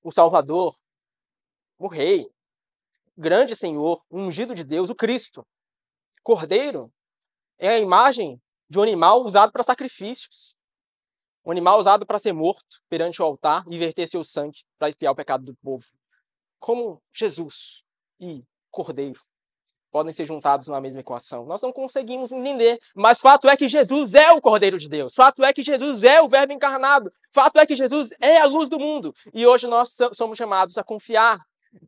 [0.03, 0.77] o Salvador,
[1.79, 2.29] o Rei,
[3.17, 5.47] grande Senhor, ungido de Deus, o Cristo.
[6.23, 6.93] Cordeiro
[7.59, 10.56] é a imagem de um animal usado para sacrifícios.
[11.47, 15.13] Um animal usado para ser morto perante o altar e verter seu sangue para expiar
[15.13, 15.87] o pecado do povo.
[16.59, 17.85] Como Jesus
[18.19, 19.21] e Cordeiro
[19.93, 21.47] podem ser juntados numa mesma equação.
[21.47, 25.15] Nós não conseguimos entender, mas fato é que Jesus é o Cordeiro de Deus.
[25.15, 27.13] Fato é que Jesus é o Verbo encarnado.
[27.31, 29.15] Fato é que Jesus é a luz do mundo.
[29.33, 31.39] E hoje nós somos chamados a confiar.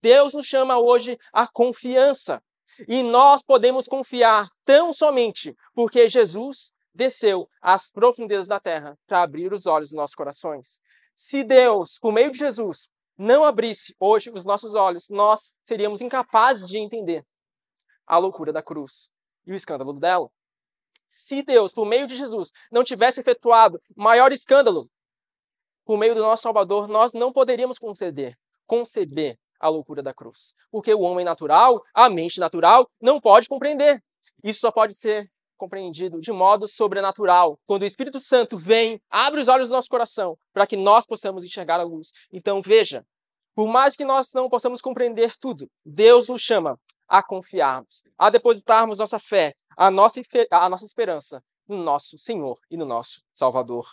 [0.00, 2.40] Deus nos chama hoje à confiança.
[2.86, 9.52] E nós podemos confiar tão somente porque Jesus desceu às profundezas da terra para abrir
[9.52, 10.80] os olhos dos nossos corações.
[11.14, 16.68] Se Deus, por meio de Jesus, não abrisse hoje os nossos olhos, nós seríamos incapazes
[16.68, 17.24] de entender
[18.06, 19.10] a loucura da cruz
[19.46, 20.30] e o escândalo dela.
[21.08, 24.88] Se Deus, por meio de Jesus, não tivesse efetuado maior escândalo
[25.84, 30.54] por meio do nosso Salvador, nós não poderíamos conceder, conceber a loucura da cruz.
[30.70, 34.02] Porque o homem natural, a mente natural, não pode compreender.
[34.44, 39.48] Isso só pode ser compreendido de modo sobrenatural, quando o Espírito Santo vem, abre os
[39.48, 42.12] olhos do nosso coração, para que nós possamos enxergar a luz.
[42.32, 43.04] Então, veja,
[43.54, 48.98] por mais que nós não possamos compreender tudo, Deus nos chama a confiarmos, a depositarmos
[48.98, 53.86] nossa fé, a nossa, a nossa esperança no nosso Senhor e no nosso Salvador.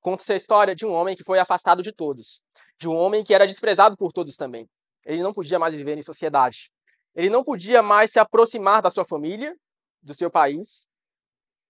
[0.00, 2.42] Conta-se a história de um homem que foi afastado de todos,
[2.78, 4.68] de um homem que era desprezado por todos também.
[5.04, 6.70] Ele não podia mais viver em sociedade.
[7.14, 9.56] Ele não podia mais se aproximar da sua família,
[10.04, 10.86] do seu país,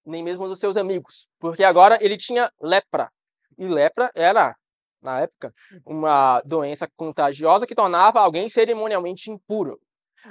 [0.05, 3.11] nem mesmo dos seus amigos, porque agora ele tinha lepra.
[3.57, 4.55] E lepra era,
[5.01, 5.55] na época,
[5.87, 9.81] uma doença contagiosa que tornava alguém cerimonialmente impuro.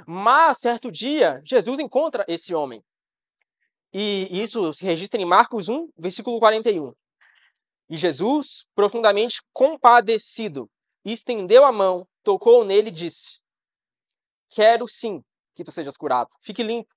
[0.06, 2.84] Mas, certo dia, Jesus encontra esse homem.
[3.92, 6.92] E isso se registra em Marcos 1, versículo 41.
[7.88, 10.68] E Jesus, profundamente compadecido,
[11.04, 13.40] estendeu a mão, tocou nele e disse:
[14.48, 15.22] Quero sim
[15.54, 16.30] que tu sejas curado.
[16.40, 16.93] Fique limpo.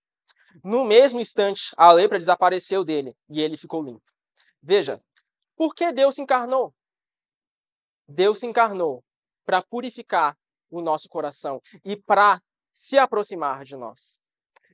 [0.63, 4.03] No mesmo instante, a lepra desapareceu dele e ele ficou limpo.
[4.62, 5.01] Veja,
[5.55, 6.73] por que Deus se encarnou?
[8.07, 9.03] Deus se encarnou
[9.45, 10.38] para purificar
[10.69, 12.41] o nosso coração e para
[12.73, 14.19] se aproximar de nós.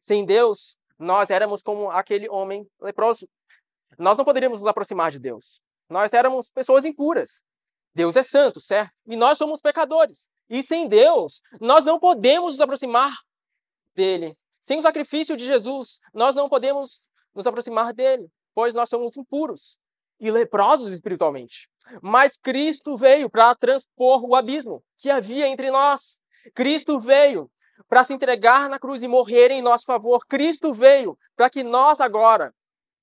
[0.01, 3.27] Sem Deus, nós éramos como aquele homem leproso.
[3.97, 5.61] Nós não poderíamos nos aproximar de Deus.
[5.89, 7.43] Nós éramos pessoas impuras.
[7.95, 8.93] Deus é santo, certo?
[9.05, 10.27] E nós somos pecadores.
[10.49, 13.13] E sem Deus, nós não podemos nos aproximar
[13.95, 14.37] dele.
[14.63, 19.77] Sem o sacrifício de Jesus, nós não podemos nos aproximar dele, pois nós somos impuros
[20.21, 21.69] e leprosos espiritualmente.
[22.01, 26.17] Mas Cristo veio para transpor o abismo que havia entre nós.
[26.55, 27.51] Cristo veio
[27.89, 30.25] para se entregar na cruz e morrer em nosso favor.
[30.25, 32.53] Cristo veio para que nós agora,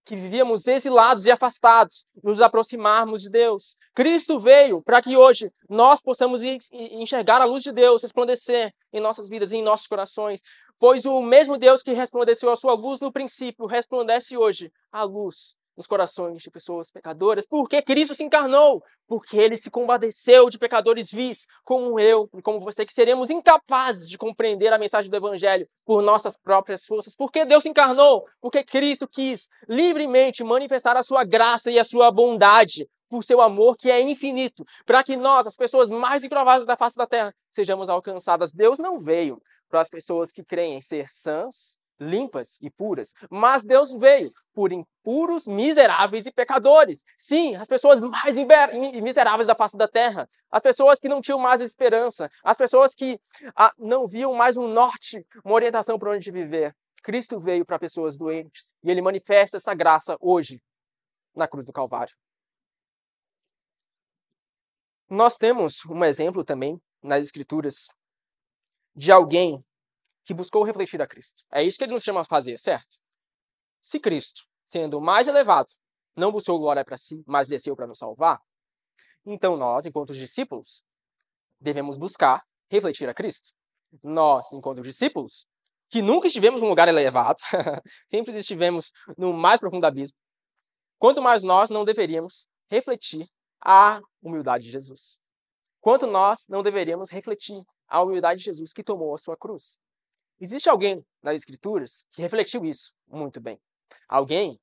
[0.06, 3.76] que vivíamos exilados e afastados, nos aproximarmos de Deus.
[3.94, 9.28] Cristo veio para que hoje nós possamos enxergar a luz de Deus resplandecer em nossas
[9.28, 10.40] vidas e em nossos corações.
[10.78, 15.54] Pois o mesmo Deus que resplandeceu a sua luz no princípio resplandece hoje a luz
[15.76, 17.46] nos corações de pessoas pecadoras.
[17.46, 22.60] Porque Cristo se encarnou, porque ele se compadeceu de pecadores vis, como eu e como
[22.60, 27.14] você, que seremos incapazes de compreender a mensagem do Evangelho por nossas próprias forças.
[27.14, 32.10] Porque Deus se encarnou, porque Cristo quis livremente manifestar a sua graça e a sua
[32.10, 36.76] bondade por seu amor que é infinito, para que nós, as pessoas mais improváveis da
[36.76, 38.52] face da terra, sejamos alcançadas.
[38.52, 43.92] Deus não veio para as pessoas que creem ser sãs, limpas e puras, mas Deus
[43.92, 47.04] veio por impuros, miseráveis e pecadores.
[47.16, 48.36] Sim, as pessoas mais
[49.02, 53.20] miseráveis da face da terra, as pessoas que não tinham mais esperança, as pessoas que
[53.54, 56.74] ah, não viam mais um norte, uma orientação para onde viver.
[57.02, 60.62] Cristo veio para pessoas doentes e ele manifesta essa graça hoje
[61.34, 62.14] na cruz do Calvário.
[65.10, 67.88] Nós temos um exemplo também nas Escrituras
[68.94, 69.64] de alguém
[70.22, 71.42] que buscou refletir a Cristo.
[71.50, 72.96] É isso que ele nos chama a fazer, certo?
[73.80, 75.72] Se Cristo, sendo mais elevado,
[76.14, 78.40] não buscou glória para si, mas desceu para nos salvar,
[79.26, 80.84] então nós, enquanto discípulos,
[81.58, 83.50] devemos buscar refletir a Cristo.
[84.04, 85.44] Nós, enquanto discípulos,
[85.88, 87.42] que nunca estivemos num lugar elevado,
[88.06, 90.16] sempre estivemos no mais profundo abismo,
[91.00, 93.28] quanto mais nós não deveríamos refletir
[93.60, 95.18] a humildade de Jesus.
[95.80, 99.76] Quanto nós não deveríamos refletir a humildade de Jesus que tomou a sua cruz.
[100.40, 103.60] Existe alguém nas Escrituras que refletiu isso muito bem.
[104.08, 104.58] Alguém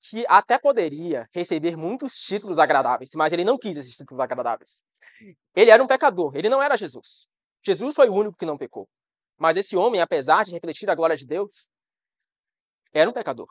[0.00, 4.82] que até poderia receber muitos títulos agradáveis, mas ele não quis esses títulos agradáveis.
[5.54, 7.26] Ele era um pecador, ele não era Jesus.
[7.62, 8.88] Jesus foi o único que não pecou.
[9.36, 11.66] Mas esse homem, apesar de refletir a glória de Deus,
[12.92, 13.48] era um pecador.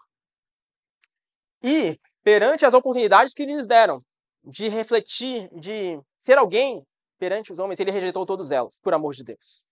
[1.62, 4.02] E, perante as oportunidades que lhes deram
[4.48, 6.82] de refletir, de ser alguém
[7.20, 9.64] perante os homens, ele rejeitou todas elas, por amor de Deus.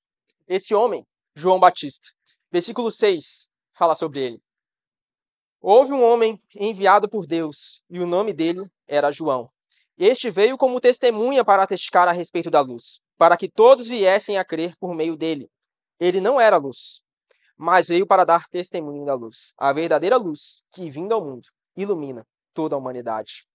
[0.45, 2.09] Esse homem, João Batista,
[2.51, 4.41] versículo 6, fala sobre ele.
[5.61, 9.49] Houve um homem enviado por Deus, e o nome dele era João.
[9.97, 14.43] Este veio como testemunha para testificar a respeito da luz, para que todos viessem a
[14.43, 15.49] crer por meio dele.
[15.97, 17.01] Ele não era luz,
[17.55, 22.27] mas veio para dar testemunho da luz, a verdadeira luz que, vindo ao mundo, ilumina
[22.53, 23.45] toda a humanidade.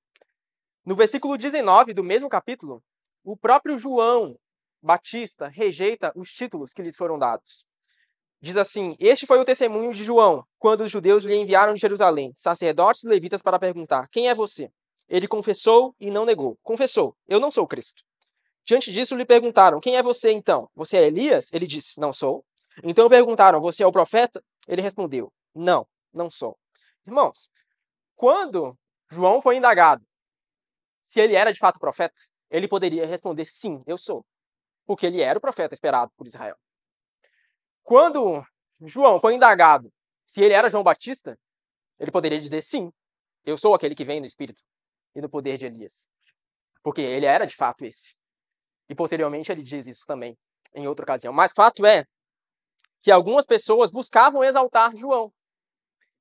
[0.84, 2.82] No versículo 19 do mesmo capítulo,
[3.22, 4.34] o próprio João
[4.82, 7.66] Batista rejeita os títulos que lhes foram dados.
[8.40, 12.32] diz assim: Este foi o testemunho de João, quando os judeus lhe enviaram de Jerusalém,
[12.34, 14.70] sacerdotes e levitas, para perguntar: Quem é você?
[15.06, 16.58] Ele confessou e não negou.
[16.62, 18.02] Confessou: Eu não sou Cristo.
[18.64, 20.70] Diante disso, lhe perguntaram: Quem é você então?
[20.74, 21.50] Você é Elias?
[21.52, 22.42] Ele disse: Não sou.
[22.82, 24.42] Então perguntaram: Você é o profeta?
[24.66, 26.58] Ele respondeu: Não, não sou.
[27.06, 27.50] Irmãos,
[28.16, 28.74] quando
[29.10, 30.02] João foi indagado
[31.10, 34.24] se ele era de fato profeta, ele poderia responder: Sim, eu sou.
[34.86, 36.56] Porque ele era o profeta esperado por Israel.
[37.82, 38.44] Quando
[38.80, 39.92] João foi indagado
[40.24, 41.36] se ele era João Batista,
[41.98, 42.92] ele poderia dizer: Sim,
[43.44, 44.62] eu sou aquele que vem no Espírito
[45.12, 46.08] e no poder de Elias.
[46.80, 48.14] Porque ele era de fato esse.
[48.88, 50.38] E posteriormente ele diz isso também
[50.72, 51.32] em outra ocasião.
[51.32, 52.04] Mas fato é
[53.02, 55.32] que algumas pessoas buscavam exaltar João.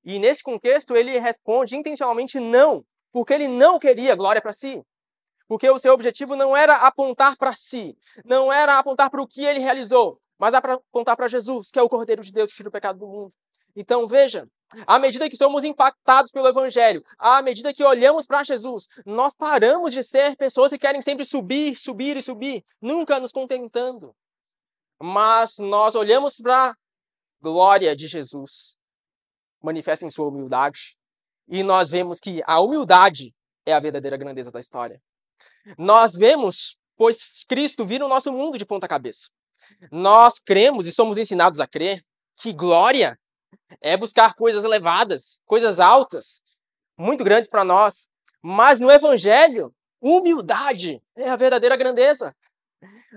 [0.04, 4.84] E nesse contexto ele responde intencionalmente não, porque ele não queria glória para si.
[5.48, 9.44] Porque o seu objetivo não era apontar para si, não era apontar para o que
[9.44, 12.72] ele realizou, mas apontar para Jesus, que é o Cordeiro de Deus que tira o
[12.72, 13.34] pecado do mundo.
[13.76, 14.48] Então veja,
[14.86, 19.94] à medida que somos impactados pelo Evangelho, à medida que olhamos para Jesus, nós paramos
[19.94, 24.16] de ser pessoas que querem sempre subir, subir e subir, nunca nos contentando.
[25.02, 26.76] Mas nós olhamos para a
[27.42, 28.78] glória de Jesus,
[29.62, 30.99] manifesta em sua humildade,
[31.50, 33.34] e nós vemos que a humildade
[33.66, 35.02] é a verdadeira grandeza da história.
[35.78, 39.30] Nós vemos, pois Cristo vira o nosso mundo de ponta cabeça.
[39.92, 42.04] Nós cremos e somos ensinados a crer
[42.40, 43.20] que glória
[43.82, 46.42] é buscar coisas elevadas, coisas altas,
[46.98, 48.08] muito grandes para nós.
[48.42, 52.36] Mas no Evangelho, humildade é a verdadeira grandeza.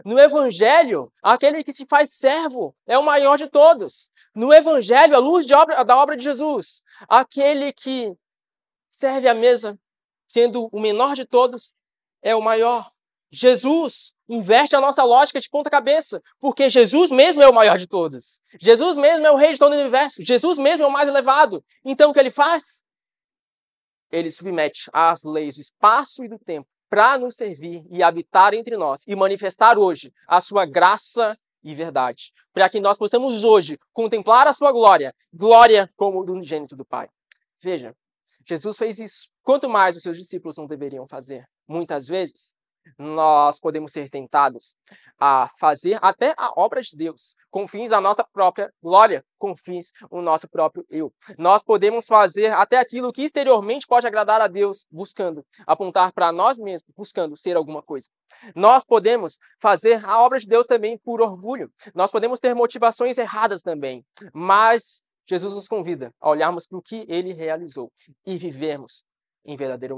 [0.05, 4.11] No Evangelho, aquele que se faz servo é o maior de todos.
[4.35, 8.17] No Evangelho, a luz obra, da obra de Jesus, aquele que
[8.93, 9.77] serve à mesa,
[10.29, 11.75] sendo o menor de todos,
[12.21, 12.93] é o maior.
[13.31, 17.87] Jesus inverte a nossa lógica de ponta cabeça, porque Jesus mesmo é o maior de
[17.87, 18.41] todos.
[18.61, 20.23] Jesus mesmo é o rei de todo o universo.
[20.25, 21.65] Jesus mesmo é o mais elevado.
[21.85, 22.83] Então o que ele faz?
[24.11, 28.77] Ele submete às leis do espaço e do tempo para nos servir e habitar entre
[28.77, 34.47] nós e manifestar hoje a sua graça e verdade, para que nós possamos hoje contemplar
[34.47, 37.09] a sua glória, glória como do unigênito do Pai.
[37.63, 37.97] Veja,
[38.47, 39.29] Jesus fez isso.
[39.43, 41.47] Quanto mais os seus discípulos não deveriam fazer?
[41.67, 42.55] Muitas vezes,
[42.99, 44.75] nós podemos ser tentados
[45.19, 49.93] a fazer até a obra de Deus, com fins da nossa própria glória, com fins
[50.11, 51.13] o nosso próprio eu.
[51.39, 56.59] Nós podemos fazer até aquilo que exteriormente pode agradar a Deus, buscando apontar para nós
[56.59, 58.09] mesmos, buscando ser alguma coisa.
[58.55, 61.71] Nós podemos fazer a obra de Deus também por orgulho.
[61.95, 67.07] Nós podemos ter motivações erradas também, mas Jesus nos convida a olharmos para o que
[67.09, 67.91] ele realizou
[68.27, 69.05] e vivermos
[69.45, 69.95] em verdadeira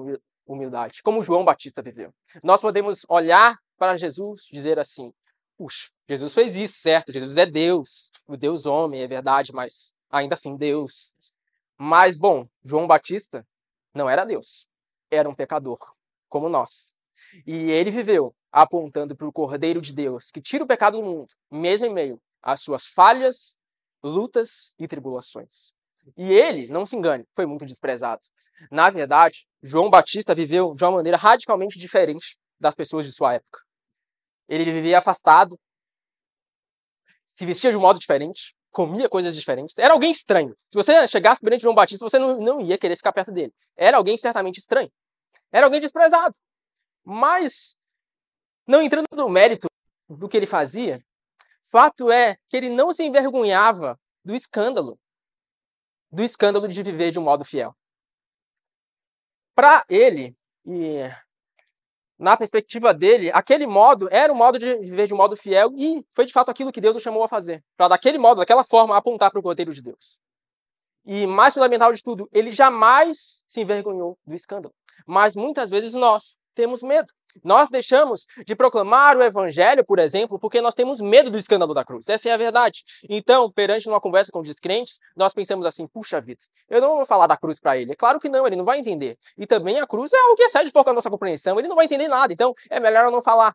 [0.46, 2.12] humildade, como João Batista viveu.
[2.42, 5.12] Nós podemos olhar para Jesus e dizer assim:
[5.56, 7.12] puxa, Jesus fez isso, certo?
[7.12, 11.14] Jesus é Deus, o Deus homem, é verdade, mas ainda assim Deus.
[11.76, 13.46] Mas, bom, João Batista
[13.92, 14.66] não era Deus,
[15.10, 15.78] era um pecador,
[16.28, 16.94] como nós.
[17.46, 21.28] E ele viveu apontando para o Cordeiro de Deus, que tira o pecado do mundo,
[21.50, 23.56] mesmo em meio às suas falhas,
[24.04, 25.72] lutas e tribulações.
[26.16, 28.22] E ele, não se engane, foi muito desprezado.
[28.70, 33.60] Na verdade, João Batista viveu de uma maneira radicalmente diferente das pessoas de sua época.
[34.48, 35.58] Ele vivia afastado,
[37.24, 39.78] se vestia de um modo diferente, comia coisas diferentes.
[39.78, 40.54] Era alguém estranho.
[40.68, 43.52] Se você chegasse perante João Batista, você não, não ia querer ficar perto dele.
[43.76, 44.92] Era alguém certamente estranho.
[45.50, 46.34] Era alguém desprezado.
[47.02, 47.74] Mas,
[48.66, 49.68] não entrando no mérito
[50.08, 51.02] do que ele fazia,
[51.74, 54.96] fato é que ele não se envergonhava do escândalo
[56.14, 57.74] do escândalo de viver de um modo fiel.
[59.52, 61.10] Para ele, e
[62.16, 66.04] na perspectiva dele, aquele modo era o modo de viver de um modo fiel e
[66.14, 67.64] foi de fato aquilo que Deus o chamou a fazer.
[67.76, 70.18] Para daquele modo, daquela forma, apontar para o roteiro de Deus.
[71.04, 74.72] E mais fundamental de tudo, ele jamais se envergonhou do escândalo.
[75.04, 77.12] Mas muitas vezes nós temos medo.
[77.42, 81.84] Nós deixamos de proclamar o evangelho, por exemplo, porque nós temos medo do escândalo da
[81.84, 82.08] cruz.
[82.08, 82.84] Essa é a verdade.
[83.08, 87.26] Então, perante uma conversa com descrentes, nós pensamos assim: puxa vida, eu não vou falar
[87.26, 87.92] da cruz para ele.
[87.92, 89.18] É claro que não, ele não vai entender.
[89.36, 91.76] E também a cruz é algo que excede um pouco a nossa compreensão, ele não
[91.76, 92.32] vai entender nada.
[92.32, 93.54] Então, é melhor eu não falar.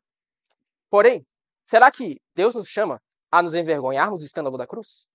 [0.90, 1.26] Porém,
[1.66, 3.02] será que Deus nos chama
[3.32, 5.08] a nos envergonharmos do escândalo da cruz?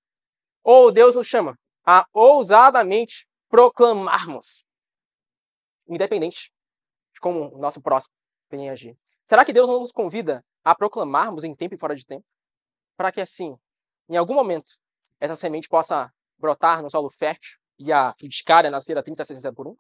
[0.63, 4.65] Ou Deus nos chama a ousadamente proclamarmos,
[5.87, 6.51] independente
[7.13, 8.15] de como o nosso próximo
[8.53, 8.97] em agir.
[9.25, 12.25] Será que Deus não nos convida a proclamarmos em tempo e fora de tempo?
[12.97, 13.57] Para que assim,
[14.09, 14.73] em algum momento,
[15.21, 19.69] essa semente possa brotar no solo fértil e a frutificária nascer a 30, 60 por
[19.69, 19.77] um?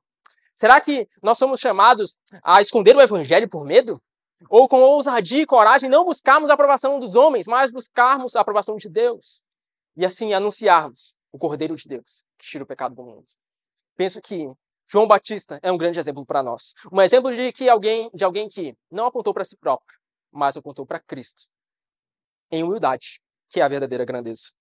[0.54, 4.00] Será que nós somos chamados a esconder o evangelho por medo?
[4.48, 8.76] Ou com ousadia e coragem não buscarmos a aprovação dos homens, mas buscarmos a aprovação
[8.76, 9.42] de Deus?
[9.96, 13.26] e assim anunciarmos o Cordeiro de Deus que tira o pecado do mundo.
[13.96, 14.50] Penso que
[14.86, 16.74] João Batista é um grande exemplo para nós.
[16.92, 19.98] Um exemplo de que alguém, de alguém que não apontou para si próprio,
[20.30, 21.44] mas apontou para Cristo.
[22.50, 24.52] Em humildade, que é a verdadeira grandeza.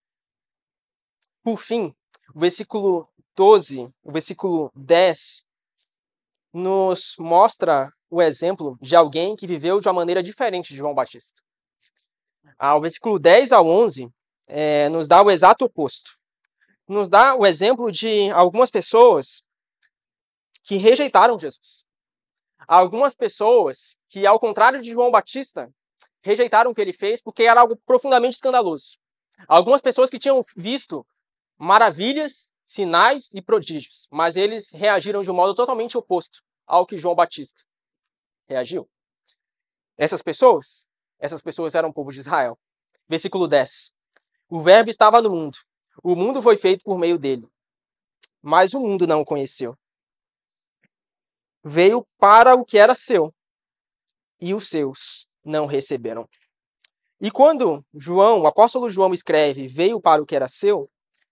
[1.44, 1.94] Por fim,
[2.34, 5.46] o versículo 12, o versículo 10,
[6.54, 11.42] nos mostra o exemplo de alguém que viveu de uma maneira diferente de João Batista.
[12.58, 14.10] Ah, o versículo 10 ao 11
[14.48, 16.12] é, nos dá o exato oposto.
[16.88, 19.44] Nos dá o exemplo de algumas pessoas
[20.64, 21.86] que rejeitaram Jesus.
[22.68, 25.70] Algumas pessoas que, ao contrário de João Batista,
[26.22, 28.98] rejeitaram o que ele fez porque era algo profundamente escandaloso.
[29.48, 31.06] Algumas pessoas que tinham visto
[31.58, 37.14] maravilhas, sinais e prodígios, mas eles reagiram de um modo totalmente oposto ao que João
[37.14, 37.64] Batista
[38.48, 38.90] reagiu.
[39.98, 40.88] Essas pessoas,
[41.20, 42.58] essas pessoas eram o povo de Israel.
[43.08, 43.94] Versículo 10.
[44.50, 45.58] O verbo estava no mundo.
[46.02, 47.48] O mundo foi feito por meio dele.
[48.42, 49.78] Mas o mundo não o conheceu
[51.64, 53.34] veio para o que era seu,
[54.42, 56.28] e os seus não receberam.
[57.22, 60.90] E quando João, o apóstolo João escreve veio para o que era seu,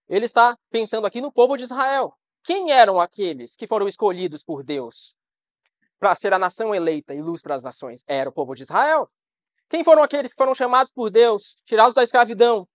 [0.07, 2.13] ele está pensando aqui no povo de Israel.
[2.43, 5.15] Quem eram aqueles que foram escolhidos por Deus
[5.99, 8.03] para ser a nação eleita e luz para as nações?
[8.07, 9.09] Era o povo de Israel.
[9.69, 12.67] Quem foram aqueles que foram chamados por Deus, tirados da escravidão,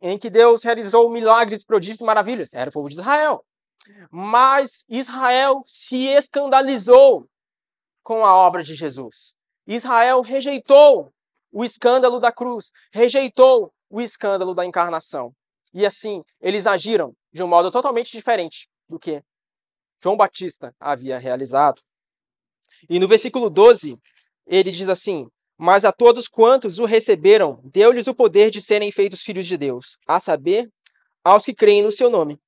[0.00, 2.52] em que Deus realizou milagres, prodígios e maravilhas?
[2.52, 3.44] Era o povo de Israel.
[4.10, 7.28] Mas Israel se escandalizou
[8.02, 9.34] com a obra de Jesus.
[9.66, 11.12] Israel rejeitou
[11.52, 15.32] o escândalo da cruz, rejeitou o escândalo da encarnação.
[15.72, 19.22] E assim, eles agiram de um modo totalmente diferente do que
[20.02, 21.82] João Batista havia realizado.
[22.88, 23.98] E no versículo 12,
[24.46, 25.26] ele diz assim:
[25.58, 29.96] Mas a todos quantos o receberam, deu-lhes o poder de serem feitos filhos de Deus,
[30.06, 30.70] a saber,
[31.24, 32.38] aos que creem no seu nome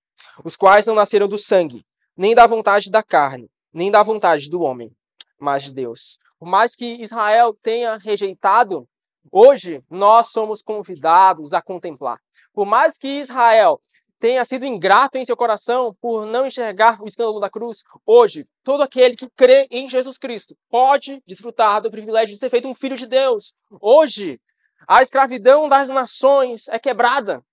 [0.45, 1.85] os quais não nasceram do sangue,
[2.17, 4.91] nem da vontade da carne, nem da vontade do homem,
[5.39, 6.19] mas de Deus.
[6.39, 8.89] Por mais que Israel tenha rejeitado,
[9.31, 12.19] hoje nós somos convidados a contemplar.
[12.53, 13.81] Por mais que Israel
[14.19, 18.83] tenha sido ingrato em seu coração por não enxergar o escândalo da cruz, hoje, todo
[18.83, 22.97] aquele que crê em Jesus Cristo pode desfrutar do privilégio de ser feito um filho
[22.97, 23.53] de Deus.
[23.81, 24.41] Hoje,
[24.87, 27.45] a escravidão das nações é quebrada.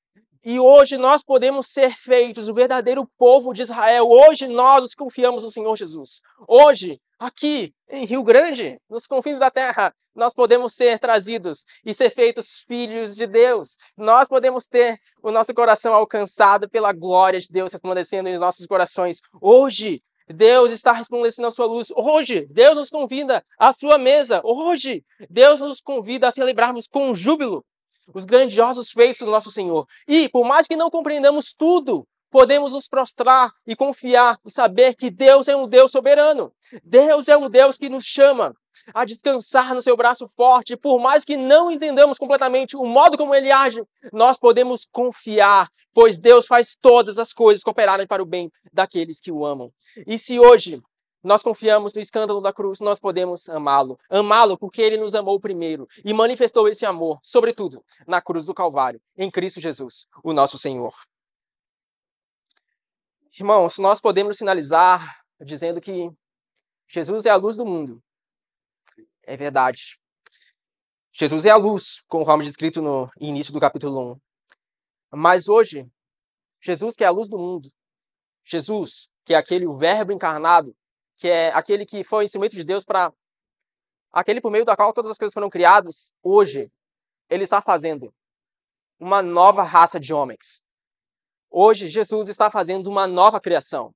[0.47, 4.07] E hoje nós podemos ser feitos o verdadeiro povo de Israel.
[4.07, 6.21] Hoje nós confiamos no Senhor Jesus.
[6.47, 12.11] Hoje, aqui em Rio Grande, nos confins da terra, nós podemos ser trazidos e ser
[12.11, 13.75] feitos filhos de Deus.
[13.97, 19.21] Nós podemos ter o nosso coração alcançado pela glória de Deus resplandecendo em nossos corações.
[19.41, 21.87] Hoje, Deus está resplandecendo a sua luz.
[21.95, 24.41] Hoje, Deus nos convida à sua mesa.
[24.43, 27.65] Hoje, Deus nos convida a celebrarmos com júbilo
[28.13, 29.87] os grandiosos feitos do nosso Senhor.
[30.07, 35.09] E, por mais que não compreendamos tudo, podemos nos prostrar e confiar e saber que
[35.09, 36.51] Deus é um Deus soberano.
[36.83, 38.53] Deus é um Deus que nos chama
[38.93, 40.75] a descansar no seu braço forte.
[40.75, 43.81] Por mais que não entendamos completamente o modo como ele age,
[44.11, 49.31] nós podemos confiar, pois Deus faz todas as coisas cooperarem para o bem daqueles que
[49.31, 49.71] o amam.
[50.05, 50.81] E se hoje
[51.25, 53.99] nós confiamos no escândalo da cruz, nós podemos amá-lo.
[54.07, 59.01] Amá-lo porque ele nos amou primeiro e manifestou esse amor, sobretudo, na cruz do Calvário,
[59.17, 60.93] em Cristo Jesus, o nosso Senhor.
[63.37, 66.11] Irmãos, nós podemos sinalizar dizendo que
[66.87, 68.01] Jesus é a luz do mundo.
[69.23, 69.99] É verdade.
[71.11, 75.17] Jesus é a luz, conforme descrito no início do capítulo 1.
[75.17, 75.89] Mas hoje,
[76.61, 77.73] Jesus que é a luz do mundo,
[78.45, 80.75] Jesus, que é aquele o verbo encarnado,
[81.17, 83.11] que é aquele que foi instrumento de Deus para
[84.11, 86.71] aquele por meio da qual todas as coisas foram criadas, hoje
[87.29, 88.13] ele está fazendo
[88.99, 90.61] uma nova raça de homens.
[91.49, 93.93] Hoje Jesus está fazendo uma nova criação.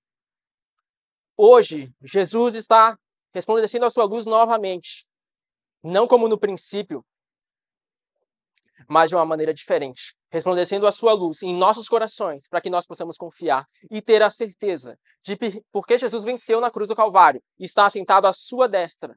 [1.38, 2.97] Hoje Jesus está
[3.34, 5.07] resplandecendo a sua luz novamente,
[5.84, 7.05] não como no princípio,
[8.89, 12.87] mas de uma maneira diferente, resplandecendo a sua luz em nossos corações, para que nós
[12.87, 15.37] possamos confiar e ter a certeza de
[15.71, 19.15] porque Jesus venceu na cruz do Calvário e está assentado à sua destra.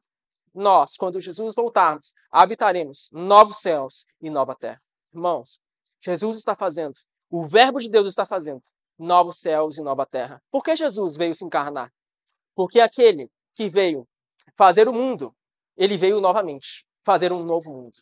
[0.54, 4.82] Nós, quando Jesus voltarmos, habitaremos novos céus e nova terra.
[5.12, 5.58] Irmãos,
[6.04, 6.94] Jesus está fazendo,
[7.30, 8.62] o Verbo de Deus está fazendo
[8.98, 10.42] novos céus e nova terra.
[10.50, 11.90] Por que Jesus veio se encarnar?
[12.54, 14.06] Porque aquele que veio
[14.54, 15.34] fazer o mundo,
[15.76, 17.98] ele veio novamente fazer um novo mundo.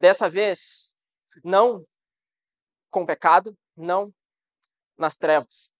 [0.00, 0.95] Dessa vez,
[1.44, 1.84] não
[2.90, 4.12] com pecado, não
[4.96, 5.70] nas trevas,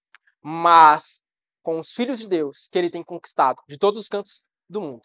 [0.42, 1.18] mas
[1.62, 5.02] com os filhos de Deus que ele tem conquistado de todos os cantos do mundo,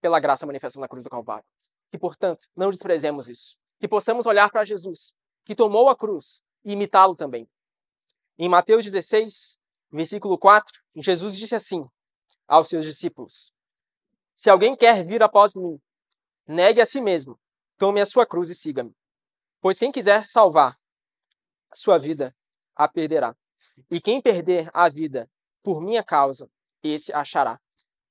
[0.00, 1.44] pela graça manifesta na cruz do Calvário.
[1.90, 3.58] Que, portanto, não desprezemos isso.
[3.78, 5.14] Que possamos olhar para Jesus,
[5.44, 7.48] que tomou a cruz e imitá-lo também.
[8.38, 9.58] Em Mateus 16,
[9.90, 11.86] versículo 4, Jesus disse assim
[12.48, 13.52] aos seus discípulos:
[14.34, 15.78] Se alguém quer vir após mim,
[16.46, 17.38] negue a si mesmo,
[17.76, 18.94] tome a sua cruz e siga-me.
[19.62, 20.76] Pois quem quiser salvar
[21.72, 22.34] sua vida,
[22.74, 23.36] a perderá.
[23.88, 25.30] E quem perder a vida
[25.62, 26.50] por minha causa,
[26.82, 27.60] esse achará.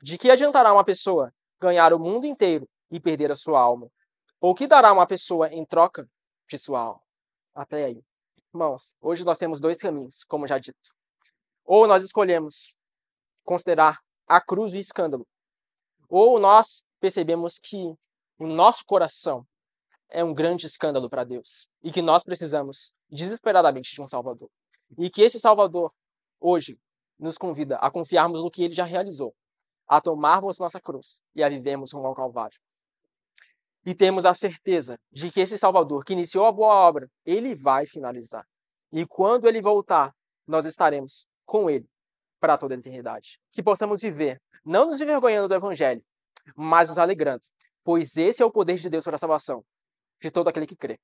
[0.02, 3.92] De que adiantará uma pessoa ganhar o mundo inteiro e perder a sua alma?
[4.40, 6.10] Ou que dará uma pessoa em troca
[6.50, 7.04] de sua alma?
[7.54, 8.02] Até aí.
[8.54, 10.96] Irmãos, hoje nós temos dois caminhos, como já dito.
[11.66, 12.74] Ou nós escolhemos
[13.44, 15.28] considerar a cruz o escândalo,
[16.08, 17.94] ou nós percebemos que
[18.40, 19.46] o nosso coração
[20.12, 24.50] é um grande escândalo para Deus e que nós precisamos desesperadamente de um Salvador.
[24.98, 25.92] E que esse Salvador,
[26.40, 26.78] hoje,
[27.18, 29.34] nos convida a confiarmos no que ele já realizou,
[29.88, 32.60] a tomarmos nossa cruz e a vivermos rumo ao Calvário.
[33.86, 37.86] E temos a certeza de que esse Salvador, que iniciou a boa obra, ele vai
[37.86, 38.46] finalizar.
[38.92, 40.14] E quando ele voltar,
[40.46, 41.90] nós estaremos com ele
[42.40, 43.40] para toda a eternidade.
[43.52, 46.04] Que possamos viver, não nos envergonhando do Evangelho,
[46.56, 47.44] mas nos alegrando,
[47.84, 49.64] pois esse é o poder de Deus para a salvação
[50.22, 51.00] de todo aquele que crê.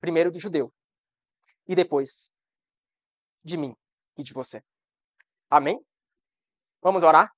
[0.00, 0.72] Primeiro do judeu
[1.66, 2.30] e depois
[3.42, 3.74] de mim
[4.16, 4.62] e de você.
[5.50, 5.84] Amém?
[6.82, 7.32] Vamos orar?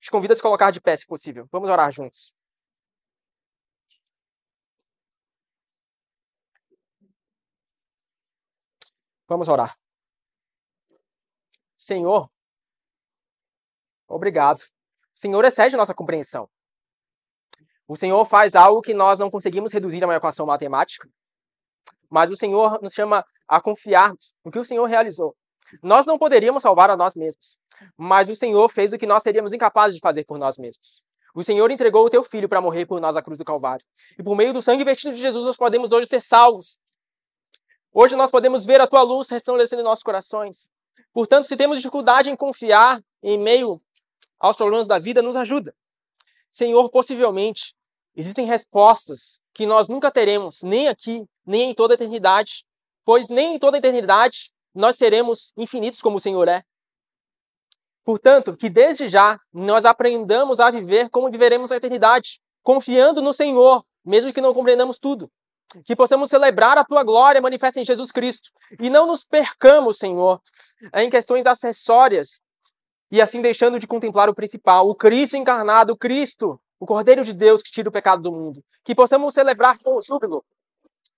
[0.00, 1.46] Te convido a se colocar de pé, se possível.
[1.50, 2.32] Vamos orar juntos.
[9.26, 9.76] Vamos orar.
[11.76, 12.30] Senhor,
[14.06, 14.58] obrigado.
[14.58, 16.50] O Senhor excede nossa compreensão.
[17.86, 21.08] O Senhor faz algo que nós não conseguimos reduzir a uma equação matemática,
[22.08, 25.36] mas o Senhor nos chama a confiarmos no que o Senhor realizou.
[25.82, 27.56] Nós não poderíamos salvar a nós mesmos,
[27.96, 31.02] mas o Senhor fez o que nós seríamos incapazes de fazer por nós mesmos.
[31.34, 33.84] O Senhor entregou o teu filho para morrer por nós à cruz do Calvário.
[34.16, 36.78] E por meio do sangue vestido de Jesus, nós podemos hoje ser salvos.
[37.92, 40.70] Hoje nós podemos ver a tua luz resplandecendo em nossos corações.
[41.12, 43.82] Portanto, se temos dificuldade em confiar em meio
[44.38, 45.74] aos problemas da vida, nos ajuda.
[46.54, 47.74] Senhor, possivelmente
[48.14, 52.64] existem respostas que nós nunca teremos, nem aqui, nem em toda a eternidade,
[53.04, 56.62] pois nem em toda a eternidade nós seremos infinitos como o Senhor é.
[58.04, 63.84] Portanto, que desde já nós aprendamos a viver como viveremos a eternidade, confiando no Senhor,
[64.04, 65.28] mesmo que não compreendamos tudo.
[65.84, 70.40] Que possamos celebrar a tua glória manifesta em Jesus Cristo e não nos percamos, Senhor,
[70.94, 72.40] em questões acessórias
[73.14, 77.32] e assim deixando de contemplar o principal, o Cristo encarnado, o Cristo, o Cordeiro de
[77.32, 78.60] Deus que tira o pecado do mundo.
[78.82, 80.44] Que possamos celebrar com júbilo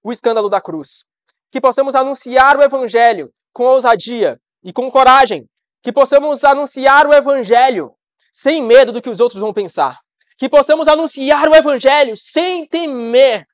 [0.05, 1.05] o escândalo da cruz.
[1.51, 5.49] Que possamos anunciar o Evangelho com ousadia e com coragem.
[5.82, 7.94] Que possamos anunciar o Evangelho
[8.30, 9.99] sem medo do que os outros vão pensar.
[10.36, 13.47] Que possamos anunciar o Evangelho sem temer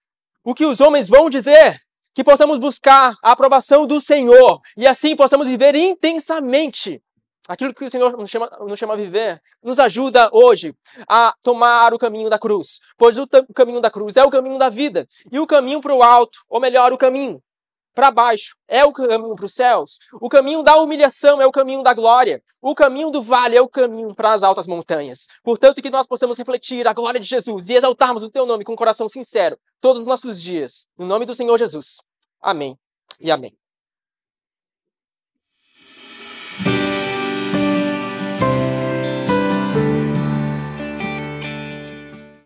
[0.42, 1.78] o que os homens vão dizer.
[2.12, 7.00] Que possamos buscar a aprovação do Senhor e assim possamos viver intensamente
[7.48, 10.74] aquilo que o Senhor nos chama, nos chama a viver, nos ajuda hoje
[11.08, 12.78] a tomar o caminho da cruz.
[12.96, 15.08] Pois o, caminho da cruz é o caminho da vida.
[15.30, 17.42] E o caminho para o alto, ou melhor, o caminho
[17.94, 19.98] para baixo, é o caminho para os céus.
[20.14, 22.42] O caminho da humilhação é o caminho da glória.
[22.60, 25.26] O caminho do vale é o caminho para as altas montanhas.
[25.42, 28.72] Portanto, que nós possamos refletir a glória de Jesus e exaltarmos o teu nome com
[28.72, 30.86] um coração sincero todos os nossos dias.
[30.96, 31.98] No nome do Senhor Jesus.
[32.40, 32.78] Amém
[33.20, 33.61] e amém.